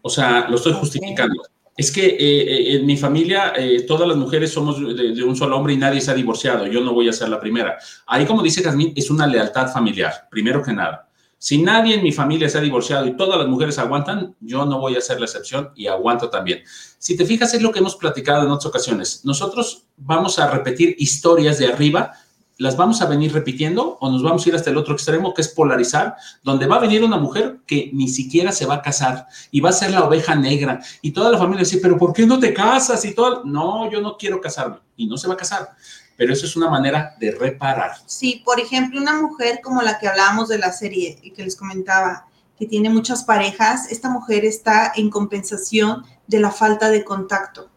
[0.07, 1.42] O sea, lo estoy justificando.
[1.74, 3.55] Es que eh, eh, en mi familia
[3.88, 6.66] todas las mujeres somos de, un solo hombre y nadie se ha divorciado.
[6.66, 7.78] Yo no voy a ser la primera.
[8.07, 11.09] Ahí, como dice Jazmín, es una lealtad familiar, primero que nada.
[11.38, 14.78] Si nadie en mi familia se ha divorciado y todas las mujeres aguantan, yo no
[14.78, 16.62] voy a ser la excepción y aguanto también.
[16.98, 19.22] Si te fijas, es lo que hemos platicado en otras ocasiones.
[19.24, 22.12] Nosotros vamos a repetir historias de arriba,
[22.59, 25.42] las vamos a venir repitiendo o nos vamos a ir hasta el otro extremo, que
[25.42, 29.26] es polarizar, donde va a venir una mujer que ni siquiera se va a casar
[29.50, 32.26] y va a ser la oveja negra y toda la familia dice, pero ¿por qué
[32.26, 33.05] no te casas?
[33.05, 35.70] Y todo, no, yo no quiero casarme y no se va a casar
[36.16, 37.92] pero eso es una manera de reparar.
[38.07, 41.57] Sí, por ejemplo, una mujer como la que hablábamos de la serie y que les
[41.57, 42.26] comentaba,
[42.59, 47.68] que tiene muchas parejas, esta mujer está en compensación de la falta de contacto.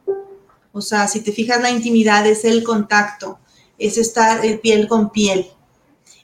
[0.72, 3.40] O sea, si te fijas, la intimidad es el contacto,
[3.78, 5.48] es estar piel con piel.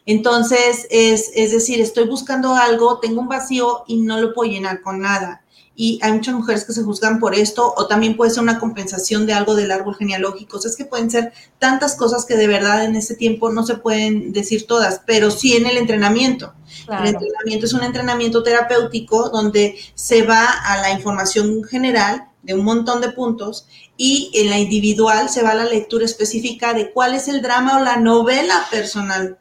[0.05, 4.81] Entonces, es, es decir, estoy buscando algo, tengo un vacío y no lo puedo llenar
[4.81, 5.43] con nada
[5.75, 9.25] y hay muchas mujeres que se juzgan por esto, o también puede ser una compensación
[9.25, 10.57] de algo del árbol genealógico.
[10.57, 13.65] O sea, es que pueden ser tantas cosas que de verdad en este tiempo no
[13.65, 16.53] se pueden decir todas, pero sí en el entrenamiento.
[16.87, 22.63] El entrenamiento es un entrenamiento terapéutico donde se va a la información general de un
[22.63, 23.67] montón de puntos
[23.97, 27.77] y en la individual se va a la lectura específica de cuál es el drama
[27.77, 29.37] o la novela personal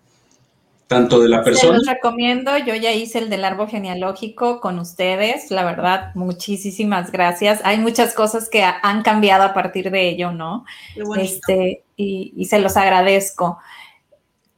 [0.92, 1.72] tanto de la persona.
[1.72, 7.11] Se los recomiendo, yo ya hice el del árbol genealógico con ustedes, la verdad, muchísimas
[7.11, 7.61] gracias.
[7.64, 10.66] Hay muchas cosas que han cambiado a partir de ello, ¿no?
[11.16, 13.59] Este, y, se los agradezco.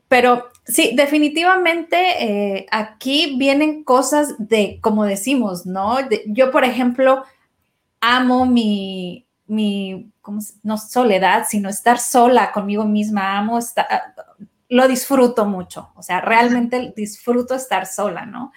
[0.08, 5.98] Pero sí, definitivamente eh, aquí vienen cosas de, como decimos, ¿no?
[6.26, 7.24] yo, por ejemplo,
[8.12, 10.12] amo mi, mi
[10.62, 13.86] no soledad, sino estar sola conmigo misma, amo estar,
[14.68, 18.52] lo disfruto mucho, o sea, realmente disfruto estar sola, ¿no?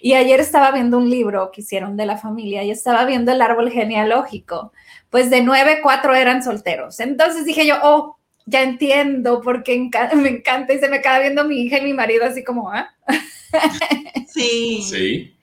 [0.00, 3.40] Y ayer estaba viendo un libro que hicieron de la familia y estaba viendo el
[3.40, 4.72] árbol genealógico,
[5.10, 7.00] pues de nueve, cuatro eran solteros.
[7.00, 11.62] Entonces dije yo, oh, ya entiendo porque me encanta y se me acaba viendo mi
[11.62, 12.88] hija y mi marido así como, ¿ah?
[14.32, 14.82] Sí.
[14.82, 15.34] Sí.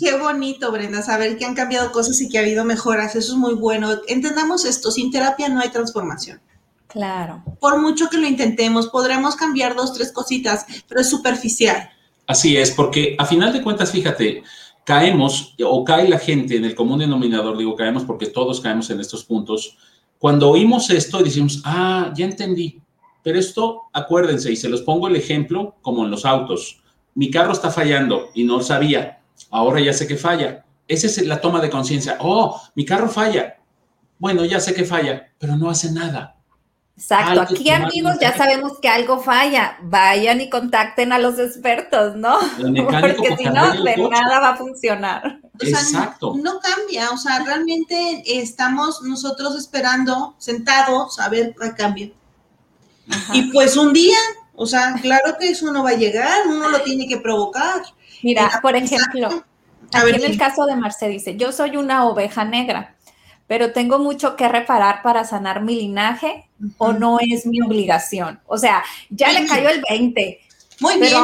[0.00, 3.14] Qué bonito, Brenda, saber que han cambiado cosas y que ha habido mejoras.
[3.14, 3.90] Eso es muy bueno.
[4.08, 6.40] Entendamos esto, sin terapia no hay transformación.
[6.88, 7.44] Claro.
[7.60, 11.90] Por mucho que lo intentemos, podremos cambiar dos, tres cositas, pero es superficial.
[12.26, 14.42] Así es, porque a final de cuentas, fíjate,
[14.84, 19.00] caemos o cae la gente en el común denominador, digo caemos porque todos caemos en
[19.00, 19.76] estos puntos.
[20.18, 22.80] Cuando oímos esto, decimos, ah, ya entendí.
[23.22, 26.82] Pero esto, acuérdense, y se los pongo el ejemplo como en los autos.
[27.18, 29.18] Mi carro está fallando y no sabía.
[29.50, 30.64] Ahora ya sé que falla.
[30.86, 32.16] Esa es la toma de conciencia.
[32.20, 33.56] Oh, mi carro falla.
[34.20, 36.36] Bueno, ya sé que falla, pero no hace nada.
[36.96, 42.38] Exacto, aquí amigos ya sabemos que algo falla, vayan y contacten a los expertos, ¿no?
[42.38, 45.40] Porque si no, de nada va a funcionar.
[45.58, 46.34] Exacto.
[46.40, 52.12] No, cambia, o sea, realmente estamos nosotros esperando, sentados, a ver qué cambio.
[53.32, 54.18] Y pues un día,
[54.58, 57.82] o sea, claro que eso no va a llegar, uno lo tiene que provocar.
[58.22, 59.44] Mira, por ejemplo,
[59.92, 62.96] aquí en el caso de Marce dice, yo soy una oveja negra
[63.48, 68.40] pero tengo mucho que reparar para sanar mi linaje o no es mi obligación.
[68.46, 70.40] O sea, ya le cayó el 20.
[70.80, 71.14] Muy bien.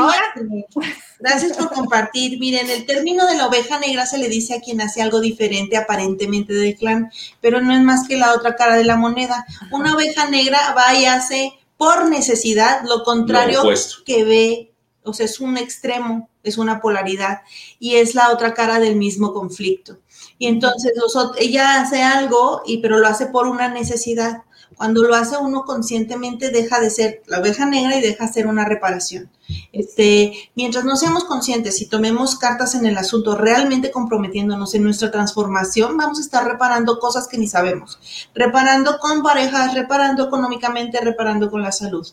[1.20, 2.40] Gracias por compartir.
[2.40, 5.76] Miren, el término de la oveja negra se le dice a quien hace algo diferente
[5.76, 9.46] aparentemente del clan, pero no es más que la otra cara de la moneda.
[9.70, 13.62] Una oveja negra va y hace por necesidad lo contrario
[14.04, 14.72] que ve,
[15.02, 16.28] o sea, es un extremo.
[16.42, 17.40] es una polaridad
[17.78, 19.98] y es la otra cara del mismo conflicto.
[20.38, 20.92] Y entonces
[21.38, 24.42] ella hace algo, y, pero lo hace por una necesidad.
[24.76, 28.46] Cuando lo hace uno conscientemente deja de ser la oveja negra y deja de ser
[28.46, 29.30] una reparación.
[29.72, 35.10] Este, mientras no seamos conscientes y tomemos cartas en el asunto, realmente comprometiéndonos en nuestra
[35.10, 37.98] transformación, vamos a estar reparando cosas que ni sabemos.
[38.34, 42.06] Reparando con parejas, reparando económicamente, reparando con la salud.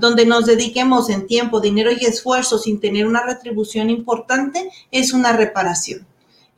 [0.00, 5.32] donde nos dediquemos en tiempo, dinero y esfuerzo sin tener una retribución importante, es una
[5.32, 6.07] reparación.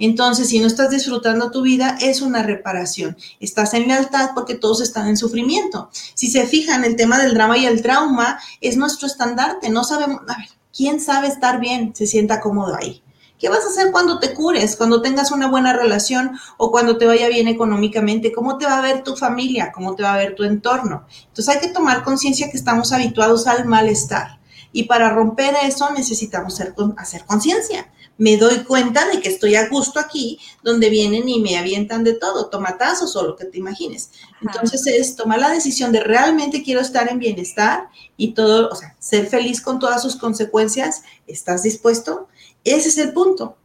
[0.01, 3.19] Entonces, si no estás disfrutando tu vida, es una reparación.
[3.39, 5.91] Estás en lealtad porque todos están en sufrimiento.
[6.15, 9.69] Si se fijan, el tema del drama y el trauma es nuestro estandarte.
[9.69, 11.95] No sabemos, a ver, ¿quién sabe estar bien?
[11.95, 13.03] Se sienta cómodo ahí.
[13.39, 17.05] ¿Qué vas a hacer cuando te cures, cuando tengas una buena relación o cuando te
[17.05, 18.33] vaya bien económicamente?
[18.33, 19.71] ¿Cómo te va a ver tu familia?
[19.71, 21.07] ¿Cómo te va a ver tu entorno?
[21.29, 24.41] Entonces hay que tomar conciencia que estamos habituados al malestar.
[24.73, 26.59] Y para romper eso necesitamos
[26.97, 27.91] hacer conciencia
[28.21, 32.13] me doy cuenta de que estoy a gusto aquí, donde vienen y me avientan de
[32.13, 34.11] todo, tomatazos o lo que te imagines.
[34.43, 38.95] Entonces es tomar la decisión de realmente quiero estar en bienestar y todo, o sea,
[38.99, 41.03] ser feliz con todas sus consecuencias.
[41.27, 42.29] ¿Estás dispuesto?
[42.63, 43.57] Ese es el punto.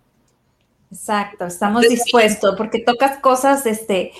[0.90, 4.14] Exacto, estamos dispuestos porque tocas cosas, este,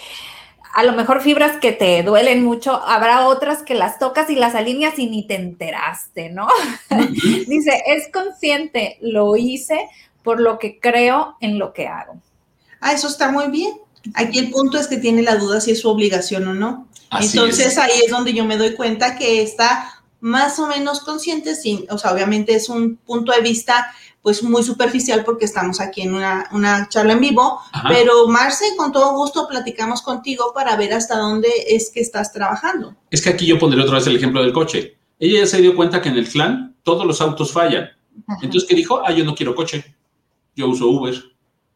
[0.74, 4.54] a lo mejor fibras que te duelen mucho, habrá otras que las tocas y las
[4.54, 6.50] alineas y ni te enteraste, ¿no?
[7.48, 9.88] Dice, es consciente, lo hice
[10.26, 12.20] por lo que creo en lo que hago.
[12.82, 13.72] Ah, eso está muy bien.
[14.16, 16.88] Aquí el punto es que tiene la duda si es su obligación o no.
[17.22, 21.86] Entonces ahí es donde yo me doy cuenta que está más o menos consciente, sin,
[21.90, 23.88] o sea, obviamente es un punto de vista
[24.24, 29.14] pues muy superficial porque estamos aquí en una, charla en vivo, pero Marce, con todo
[29.16, 32.96] gusto platicamos contigo para ver hasta dónde es que estás trabajando.
[33.12, 34.98] Es que aquí yo pondré otra vez el ejemplo del coche.
[35.20, 37.90] Ella ya se dio cuenta que en el clan todos los autos fallan.
[38.42, 39.02] Entonces, ¿qué dijo?
[39.06, 39.96] Ah, yo no quiero coche
[40.56, 41.16] yo uso Uber,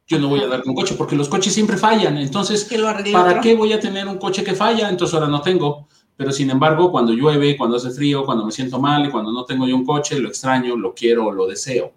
[0.07, 2.17] yo no voy a dar con coche porque los coches siempre fallan.
[2.17, 2.67] Entonces,
[3.13, 4.89] ¿para qué voy a tener un coche que falla?
[4.89, 5.87] Entonces ahora no tengo.
[6.17, 9.45] Pero sin embargo, cuando llueve, cuando hace frío, cuando me siento mal y cuando no
[9.45, 11.93] tengo yo un coche, lo extraño, lo quiero, lo deseo.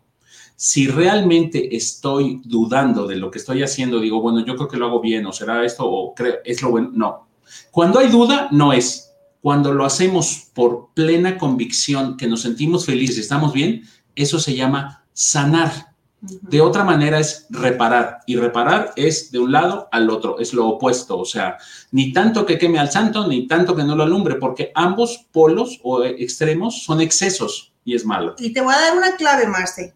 [0.54, 4.86] Si realmente estoy dudando de lo que estoy haciendo, digo, bueno, yo creo que lo
[4.86, 6.90] hago bien, o será esto, o creo, es lo bueno.
[6.92, 7.26] No.
[7.70, 9.12] Cuando hay duda, no es.
[9.40, 13.82] Cuando lo hacemos por plena convicción, que nos sentimos felices y estamos bien,
[14.14, 15.91] eso se llama sanar
[16.22, 20.68] de otra manera es reparar, y reparar es de un lado al otro, es lo
[20.68, 21.58] opuesto, o sea,
[21.90, 25.80] ni tanto que queme al santo, ni tanto que no lo alumbre, porque ambos polos
[25.82, 28.36] o extremos son excesos y es malo.
[28.38, 29.94] Y te voy a dar una clave, Marce,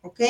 [0.00, 0.20] ¿ok?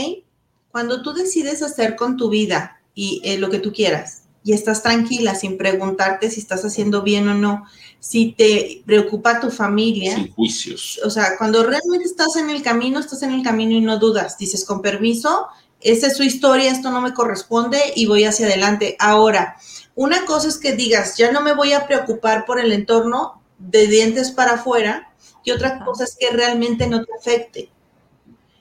[0.73, 4.83] Cuando tú decides hacer con tu vida y eh, lo que tú quieras, y estás
[4.83, 7.67] tranquila sin preguntarte si estás haciendo bien o no,
[8.01, 10.15] si te preocupa tu familia.
[10.15, 10.99] Sin juicios.
[11.05, 14.39] O sea, cuando realmente estás en el camino, estás en el camino y no dudas.
[14.39, 15.49] Dices, con permiso,
[15.83, 18.97] esa es su historia, esto no me corresponde y voy hacia adelante.
[18.99, 19.59] Ahora,
[19.95, 23.87] una cosa es que digas, ya no me voy a preocupar por el entorno de
[23.87, 25.13] dientes para afuera
[25.45, 27.71] y otra cosa es que realmente no te afecte.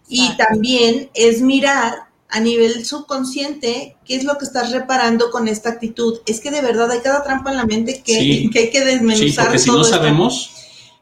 [0.10, 5.70] Y también es mirar a nivel subconsciente, ¿qué es lo que estás reparando con esta
[5.70, 6.20] actitud?
[6.26, 9.30] Es que de verdad hay cada trampa en la mente que, hay que desmenuzar.
[9.30, 10.54] Sí, porque si no sabemos.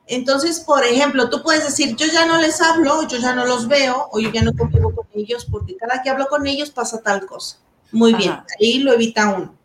[0.07, 3.67] Entonces, por ejemplo, tú puedes decir, yo ya no les hablo, yo ya no los
[3.67, 7.01] veo, o yo ya no convivo con ellos, porque cada que hablo con ellos pasa
[7.01, 7.57] tal cosa.
[7.91, 9.55] Muy bien, ahí lo evita uno.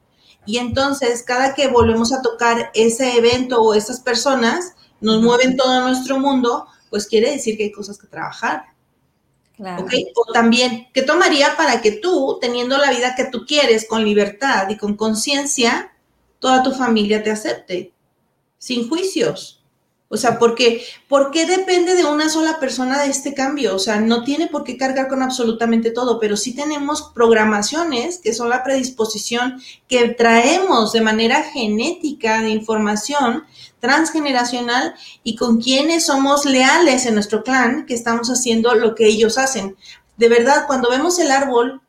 [0.46, 5.82] Y entonces, cada que volvemos a tocar ese evento o esas personas, nos mueven todo
[5.82, 8.64] nuestro mundo, pues quiere decir que hay cosas que trabajar.
[10.16, 14.68] O también, ¿qué tomaría para que tú, teniendo la vida que tú quieres, con libertad
[14.70, 15.92] y con conciencia,
[16.38, 17.92] toda tu familia te acepte?
[18.58, 19.59] Sin juicios.
[20.12, 23.76] O sea, porque, ¿por qué depende de una sola persona de este cambio?
[23.76, 28.34] O sea, no tiene por qué cargar con absolutamente todo, pero sí tenemos programaciones que
[28.34, 33.44] son la predisposición que traemos de manera genética de información
[33.78, 39.38] transgeneracional y con quienes somos leales en nuestro clan, que estamos haciendo lo que ellos
[39.38, 39.76] hacen.
[40.16, 41.82] De verdad, cuando vemos el árbol,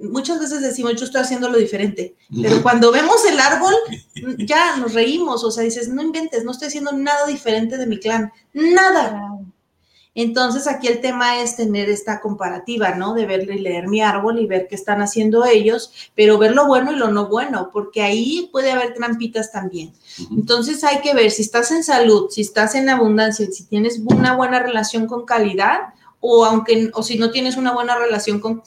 [0.00, 3.74] muchas veces decimos, yo estoy haciendo lo diferente, pero cuando vemos el árbol,
[4.38, 7.98] ya nos reímos, o sea, dices, no inventes, no estoy haciendo nada diferente de mi
[7.98, 9.20] clan, nada.
[10.16, 13.14] Entonces aquí el tema es tener esta comparativa, ¿no?
[13.14, 16.66] De verle y leer mi árbol y ver qué están haciendo ellos, pero ver lo
[16.66, 19.92] bueno y lo no bueno, porque ahí puede haber trampitas también.
[20.30, 24.36] Entonces hay que ver si estás en salud, si estás en abundancia, si tienes una
[24.36, 25.80] buena relación con calidad,
[26.26, 28.62] o aunque o si no tienes una buena relación con,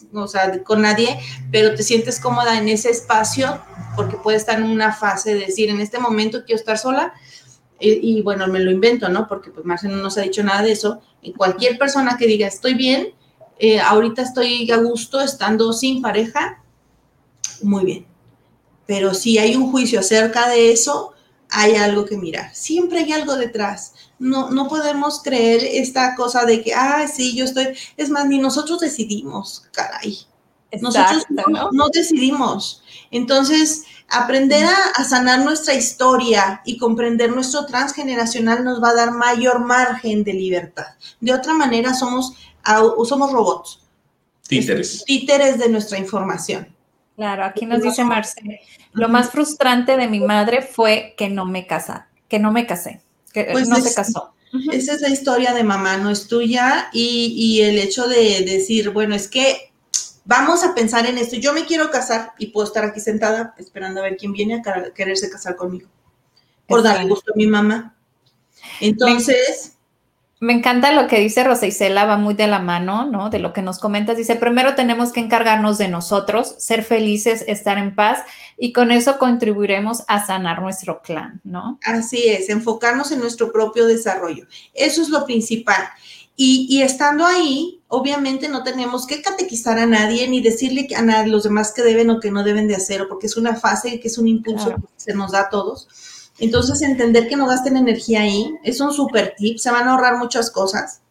[0.64, 1.20] con nadie,
[1.52, 3.60] pero te sientes cómoda en ese espacio,
[3.96, 7.16] porque puedes estar en una fase de decir, en este momento quiero estar sola,
[7.80, 9.28] y, bueno, me lo invento, ¿no?
[9.28, 11.00] Porque pues Marcelo no nos ha dicho nada de eso.
[11.36, 13.14] Cualquier persona que diga, estoy bien,
[13.60, 16.64] eh, ahorita estoy a gusto estando sin pareja,
[17.62, 18.06] muy bien.
[18.88, 21.14] Pero si hay un juicio acerca de eso,
[21.50, 22.54] hay algo que mirar.
[22.54, 23.94] Siempre hay algo detrás.
[24.20, 27.70] No, no podemos creer esta cosa de que, ah, sí, yo estoy.
[27.96, 30.20] Es más, ni nosotros decidimos, caray.
[30.82, 32.84] nosotros no, no, decidimos.
[33.12, 39.60] Entonces, aprender a, sanar nuestra historia y comprender nuestro transgeneracional nos va a dar mayor
[39.60, 40.88] margen de libertad.
[41.20, 42.34] De otra manera, somos,
[43.08, 43.82] somos robots.
[44.48, 45.04] Títeres.
[45.06, 46.76] Títeres de nuestra información.
[47.18, 48.60] Claro, aquí nos dice Marcel,
[48.98, 53.02] lo más frustrante de mi madre fue que no me casa, que no me casé,
[53.32, 54.34] que pues no se casó.
[54.72, 58.90] Esa es la historia de mamá, no es tuya, y, y, el hecho de decir,
[58.92, 59.72] bueno, es que
[60.26, 64.00] vamos a pensar en esto, yo me quiero casar y puedo estar aquí sentada esperando
[64.00, 65.90] a ver quién viene a quererse casar conmigo,
[66.66, 67.96] por darle gusto a mi mamá.
[68.82, 69.77] Entonces...
[70.40, 73.32] Me encanta lo que dice Rosa Isela, va muy de la mano, ¿no?
[73.32, 74.18] De lo que nos comentas.
[74.18, 78.20] Dice, primero tenemos que encargarnos de nosotros, ser felices, estar en paz
[78.56, 81.80] y con eso contribuiremos a sanar nuestro clan, ¿no?
[81.84, 84.46] Así es, enfocarnos en nuestro propio desarrollo.
[84.76, 85.90] Eso es lo principal.
[86.40, 91.46] Y, estando ahí, obviamente no tenemos que catequizar a nadie ni decirle a nadie, los
[91.46, 94.20] demás que deben o que no deben de hacer, porque es una fase que es
[94.20, 95.88] un impulso que se nos da a todos
[96.40, 100.18] entonces, entender que no gasten energía ahí es un super tip, se van a ahorrar
[100.18, 101.02] muchas cosas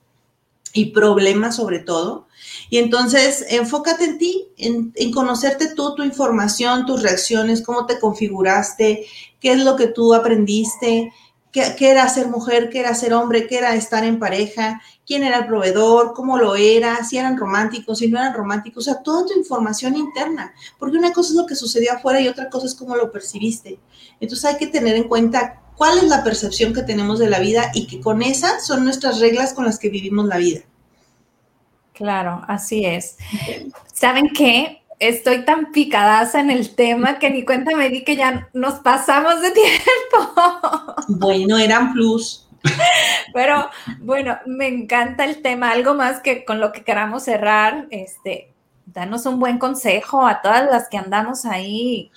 [0.72, 2.27] y problemas sobre todo.
[2.70, 9.07] Y entonces, enfócate en ti, en, conocerte tú, tu información, tus reacciones, cómo te configuraste,
[9.41, 11.12] qué es lo que tú aprendiste,
[11.76, 15.38] qué, era ser mujer, qué era ser hombre, qué era estar en pareja, quién era
[15.38, 19.26] el proveedor, cómo lo era, si eran románticos, si no eran románticos, o sea, toda
[19.26, 22.74] tu información interna, porque una cosa es lo que sucedió afuera y otra cosa es
[22.74, 23.78] cómo lo percibiste.
[24.20, 27.70] Entonces hay que tener en cuenta cuál es la percepción que tenemos de la vida
[27.72, 30.61] y que con esa son nuestras reglas con las que vivimos la vida.
[31.94, 33.16] Claro, así es.
[33.94, 34.82] ¿Saben qué?
[34.99, 39.42] Estoy tan picadaza en el tema que ni cuenta me di que ya nos pasamos
[39.42, 40.94] de tiempo.
[41.09, 42.47] Bueno, eran plus.
[43.32, 43.68] Pero
[44.01, 45.70] bueno, me encanta el tema.
[45.70, 48.53] Algo más que con lo que queramos cerrar, este,
[48.86, 52.11] danos un buen consejo a todas las que andamos ahí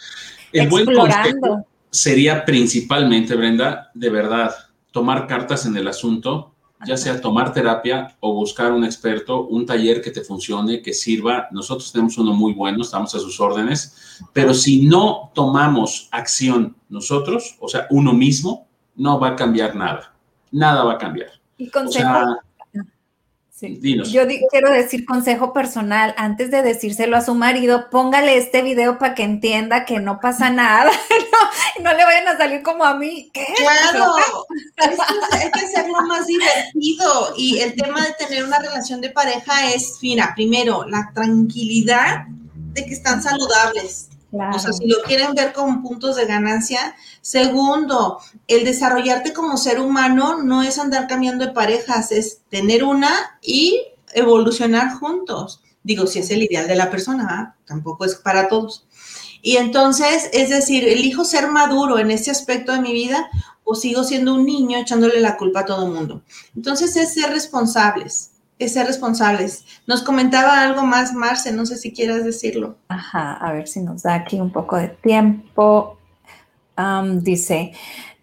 [0.54, 1.66] explorando.
[1.90, 4.56] sería principalmente, Brenda, de verdad,
[4.92, 6.54] tomar cartas en el asunto,
[6.86, 11.48] ya sea tomar terapia o buscar un experto, un taller que te funcione, que sirva.
[11.52, 17.58] Nosotros tenemos uno muy bueno, estamos a sus órdenes, pero si no tomamos acción nosotros,
[17.60, 20.14] o sea, uno mismo, no va a cambiar nada
[20.52, 21.32] nada va a cambiar.
[21.58, 22.40] Y consejo.
[23.62, 29.16] Yo quiero decir consejo personal, antes de decírselo a su marido, póngale este video para
[29.16, 30.92] que entienda que no pasa nada,
[31.80, 33.32] no, no le vayan a salir como a mí.
[33.34, 34.14] Claro,
[35.32, 39.98] hay que hacerlo más divertido y el tema de tener una relación de pareja es,
[40.02, 42.28] mira, primero, la tranquilidad
[42.74, 46.96] de que están saludables, o sea, si lo quieren ver como puntos de ganancia.
[47.22, 53.12] Segundo, el desarrollarte como ser humano no es andar cambiando de parejas, es tener una
[53.42, 53.82] y
[54.14, 55.62] evolucionar juntos.
[55.84, 57.56] Digo, si es el ideal de la persona, ¿ah?
[57.66, 58.86] tampoco es para todos.
[59.42, 63.30] Y entonces, es decir, elijo ser maduro en este aspecto de mi vida
[63.64, 66.24] o sigo siendo un niño echándole la culpa a todo el mundo.
[66.56, 69.66] Entonces, es ser responsables es ser responsables.
[69.88, 72.78] Nos comentaba algo más, Marce, no sé si quieras decirlo.
[72.90, 75.98] Ajá, a ver si nos da aquí un poco de tiempo.
[77.22, 77.72] dice,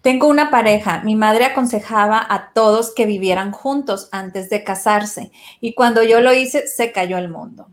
[0.02, 5.74] tengo una pareja, mi madre aconsejaba a todos que vivieran juntos antes de casarse y
[5.74, 7.68] cuando yo lo hice se cayó el mundo.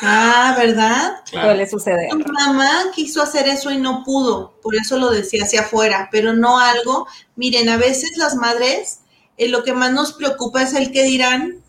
[0.00, 1.22] Ah, ¿verdad?
[1.24, 2.14] Suele suceder.
[2.14, 6.34] Mi mamá quiso hacer eso y no pudo, por eso lo decía hacia afuera, pero
[6.34, 7.06] no algo.
[7.36, 9.00] Miren, a veces las madres,
[9.38, 11.61] eh, lo que más nos preocupa es el que dirán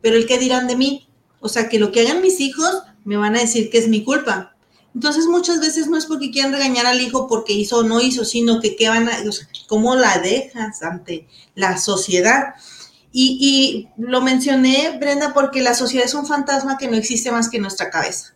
[0.00, 1.08] pero el qué dirán de mí.
[1.40, 4.04] O sea, que lo que hagan mis hijos me van a decir que es mi
[4.04, 4.54] culpa.
[4.94, 8.24] Entonces muchas veces no es porque quieran regañar al hijo porque hizo o no hizo,
[8.24, 12.54] sino que qué van a, o sea, cómo la dejas ante la sociedad.
[13.12, 17.48] Y, y, lo mencioné, Brenda, porque la sociedad es un fantasma que no existe más
[17.48, 18.34] que en nuestra cabeza.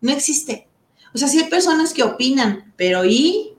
[0.00, 0.68] No existe.
[1.14, 3.54] O sea, sí hay personas que opinan, pero ¿y?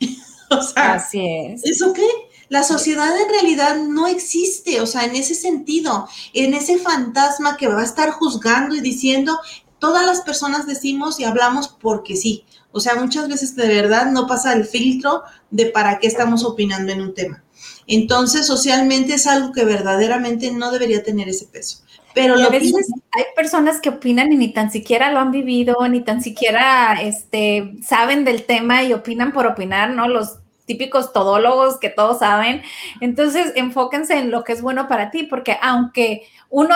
[0.50, 1.64] o sea, Así es.
[1.64, 2.06] ¿eso qué?
[2.48, 7.68] La sociedad en realidad no existe, o sea, en ese sentido, en ese fantasma que
[7.68, 9.38] va a estar juzgando y diciendo,
[9.78, 12.44] todas las personas decimos y hablamos porque sí.
[12.72, 16.92] O sea, muchas veces de verdad no pasa el filtro de para qué estamos opinando
[16.92, 17.44] en un tema.
[17.86, 21.78] Entonces, socialmente es algo que verdaderamente no debería tener ese peso.
[22.14, 26.00] Pero a veces hay personas que opinan y ni tan siquiera lo han vivido, ni
[26.00, 30.08] tan siquiera este, saben del tema y opinan por opinar, ¿no?
[30.08, 32.62] Los típicos todólogos que todos saben.
[33.00, 36.74] Entonces, enfóquense en lo que es bueno para ti, porque aunque uno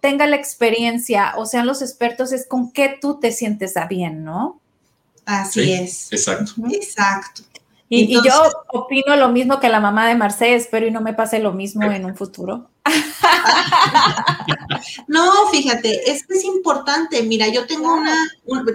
[0.00, 4.24] tenga la experiencia o sean los expertos, es con qué tú te sientes a bien,
[4.24, 4.60] ¿no?
[5.24, 6.12] Así es.
[6.12, 6.52] Exacto.
[6.70, 7.42] Exacto.
[7.94, 11.40] Y, yo opino lo mismo que la mamá de Marcé, espero y no me pase
[11.40, 12.70] lo mismo en un futuro.
[15.08, 17.22] no, fíjate, es que es importante.
[17.22, 18.16] Mira, yo tengo una,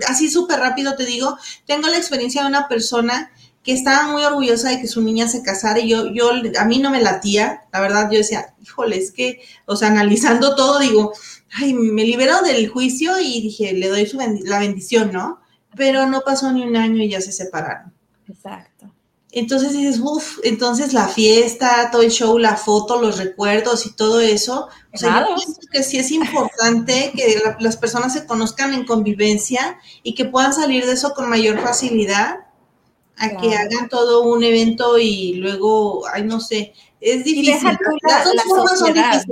[0.08, 1.36] así súper rápido te digo,
[1.66, 3.32] tengo la experiencia de una persona
[3.64, 6.80] que estaba muy orgullosa de que su niña se casara y yo, yo, a mí
[6.80, 11.12] no me latía, la verdad, yo decía, híjole, es que, o sea, analizando todo, digo,
[11.54, 15.42] ay, me libero del juicio y dije, le doy su la bendición, ¿no?
[15.76, 17.94] Pero no pasó ni un año y ya se separaron.
[18.28, 18.94] Exacto.
[19.34, 24.22] Entonces dices, uff, entonces la fiesta, todo el show, la foto, los recuerdos y todo
[24.22, 24.70] eso.
[24.94, 29.78] O sea, yo pienso que sí es importante que las personas se conozcan en convivencia
[30.02, 32.47] y que puedan salir de eso con mayor facilidad
[33.18, 37.54] a que hagan todo un evento y luego, ay, no sé, es difícil.
[37.54, 38.24] deja tú la,
[38.76, 39.24] sociedad,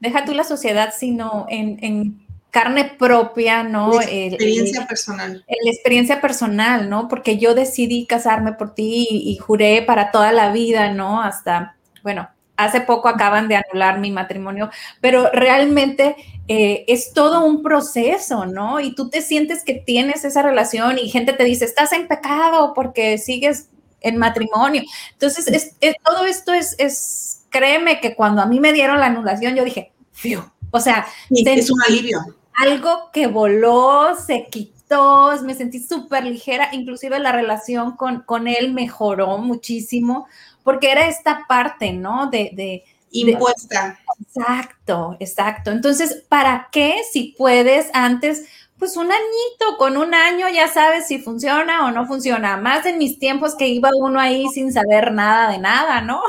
[0.00, 2.26] Deja tú la sociedad, sino en, en
[2.56, 3.92] carne propia, ¿no?
[3.92, 5.44] La experiencia personal.
[5.46, 7.06] La experiencia personal, ¿no?
[7.06, 11.20] Porque yo decidí casarme por ti y, juré para toda la vida, ¿no?
[11.20, 16.16] Hasta, bueno, hace poco acaban de anular mi matrimonio, pero realmente
[16.48, 18.80] eh, es todo un proceso, ¿no?
[18.80, 22.72] Y tú te sientes que tienes esa relación y gente te dice, estás en pecado
[22.74, 23.68] porque sigues
[24.00, 24.82] en matrimonio.
[25.12, 29.54] Entonces, es, todo esto es, es, créeme que cuando a mí me dieron la anulación,
[29.54, 30.40] yo dije, Fiu.
[30.70, 32.20] o sea, es un alivio
[32.56, 38.72] algo que voló, se quitó, me sentí súper ligera, inclusive la relación con, con, él
[38.72, 40.26] mejoró muchísimo,
[40.66, 42.28] porque era esta parte, ¿no?
[42.28, 42.50] De...
[42.52, 43.98] de Impuesta.
[44.20, 45.70] exacto, exacto.
[45.70, 48.42] Entonces, ¿para qué si puedes antes
[48.76, 52.58] pues un añito, con un año ya sabes si funciona o no funciona.
[52.58, 56.20] Más en mis tiempos que iba uno ahí sin saber nada de nada, ¿no?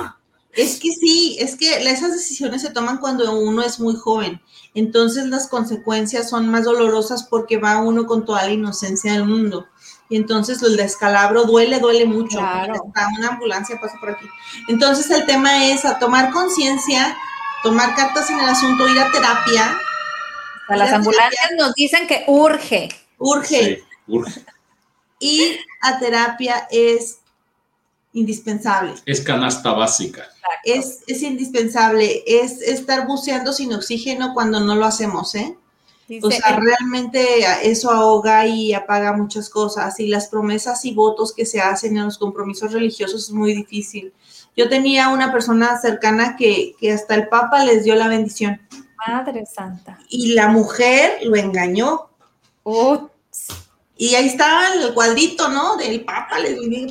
[0.53, 4.39] Es que sí, es que esas decisiones se toman cuando uno es muy joven
[4.77, 9.65] entonces las consecuencias son más dolorosas porque va uno con toda la inocencia del mundo.
[10.09, 12.37] Y entonces el descalabro duele, duele mucho.
[12.39, 12.91] Claro.
[13.17, 14.25] una ambulancia pasa por aquí.
[14.67, 17.17] Entonces el tema es a tomar conciencia,
[17.63, 19.77] tomar cartas en el asunto, ir a terapia.
[20.69, 22.89] A las ambulancias nos dicen que urge.
[23.17, 23.75] Urge.
[23.75, 24.45] Sí, urge.
[25.19, 27.19] Ir a terapia es
[28.13, 28.95] indispensable.
[29.05, 30.27] Es canasta básica.
[30.63, 35.55] Es, es, indispensable, es estar buceando sin oxígeno cuando no lo hacemos, ¿eh?
[36.21, 41.45] O sea, realmente eso ahoga y apaga muchas cosas y las promesas y votos que
[41.45, 44.13] se hacen en los compromisos religiosos es muy difícil.
[44.55, 48.61] Yo tenía una persona cercana que, que hasta el Papa les dio la bendición.
[49.07, 49.99] Madre Santa.
[50.09, 52.09] Y la mujer lo engañó.
[53.97, 55.75] Y ahí estaba el cuadrito, ¿no?
[55.77, 56.37] Del Papa,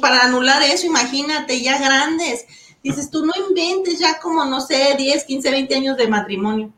[0.01, 2.45] para anular eso, imagínate, ya grandes.
[2.83, 6.73] Dices, tú no inventes ya como, no sé, 10, 15, 20 años de matrimonio.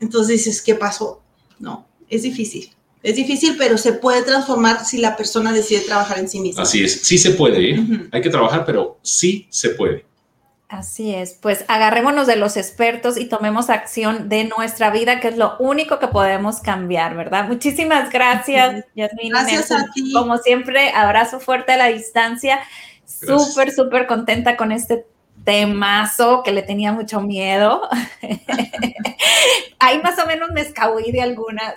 [0.00, 1.22] Entonces dices, ¿qué pasó?
[1.58, 2.72] No, es difícil.
[3.02, 6.64] Es difícil, pero se puede transformar si la persona decide trabajar en sí misma.
[6.64, 8.08] Así es, sí se puede, ¿eh?
[8.12, 10.04] hay que trabajar, pero sí se puede.
[10.68, 15.36] Así es, pues agarrémonos de los expertos y tomemos acción de nuestra vida, que es
[15.36, 17.48] lo único que podemos cambiar, ¿verdad?
[17.48, 19.30] Muchísimas gracias, Yasmin.
[19.30, 20.12] Gracias a ti.
[20.12, 22.60] Como siempre, abrazo fuerte a la distancia.
[23.04, 25.04] Súper, súper contenta con este
[25.44, 27.88] temazo que le tenía mucho miedo.
[29.78, 31.74] Ahí más o menos me escabuí de algunas.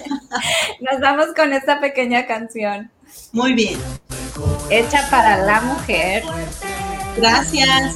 [0.80, 2.90] Nos vamos con esta pequeña canción.
[3.32, 3.78] Muy bien.
[4.70, 6.22] Hecha para la mujer.
[7.16, 7.94] Gracias.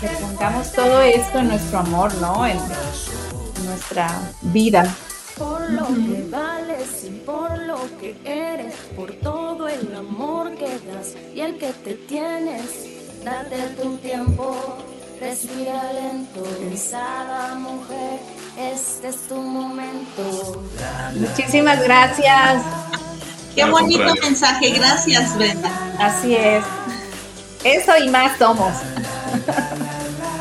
[0.00, 2.46] Que pongamos todo esto en nuestro amor, ¿no?
[2.46, 2.58] En
[3.64, 4.08] nuestra
[4.42, 4.94] vida.
[5.38, 11.14] Por lo que vales y por lo que eres, por todo el amor que das
[11.34, 12.62] y el que te tienes,
[13.24, 14.78] date tu tiempo,
[15.20, 18.20] respira lento, pensada mujer,
[18.56, 20.62] este es tu momento.
[21.14, 22.62] Muchísimas gracias.
[23.56, 25.70] Qué bonito mensaje, gracias Brenda.
[25.98, 26.64] Así es.
[27.64, 28.72] Eso y más somos.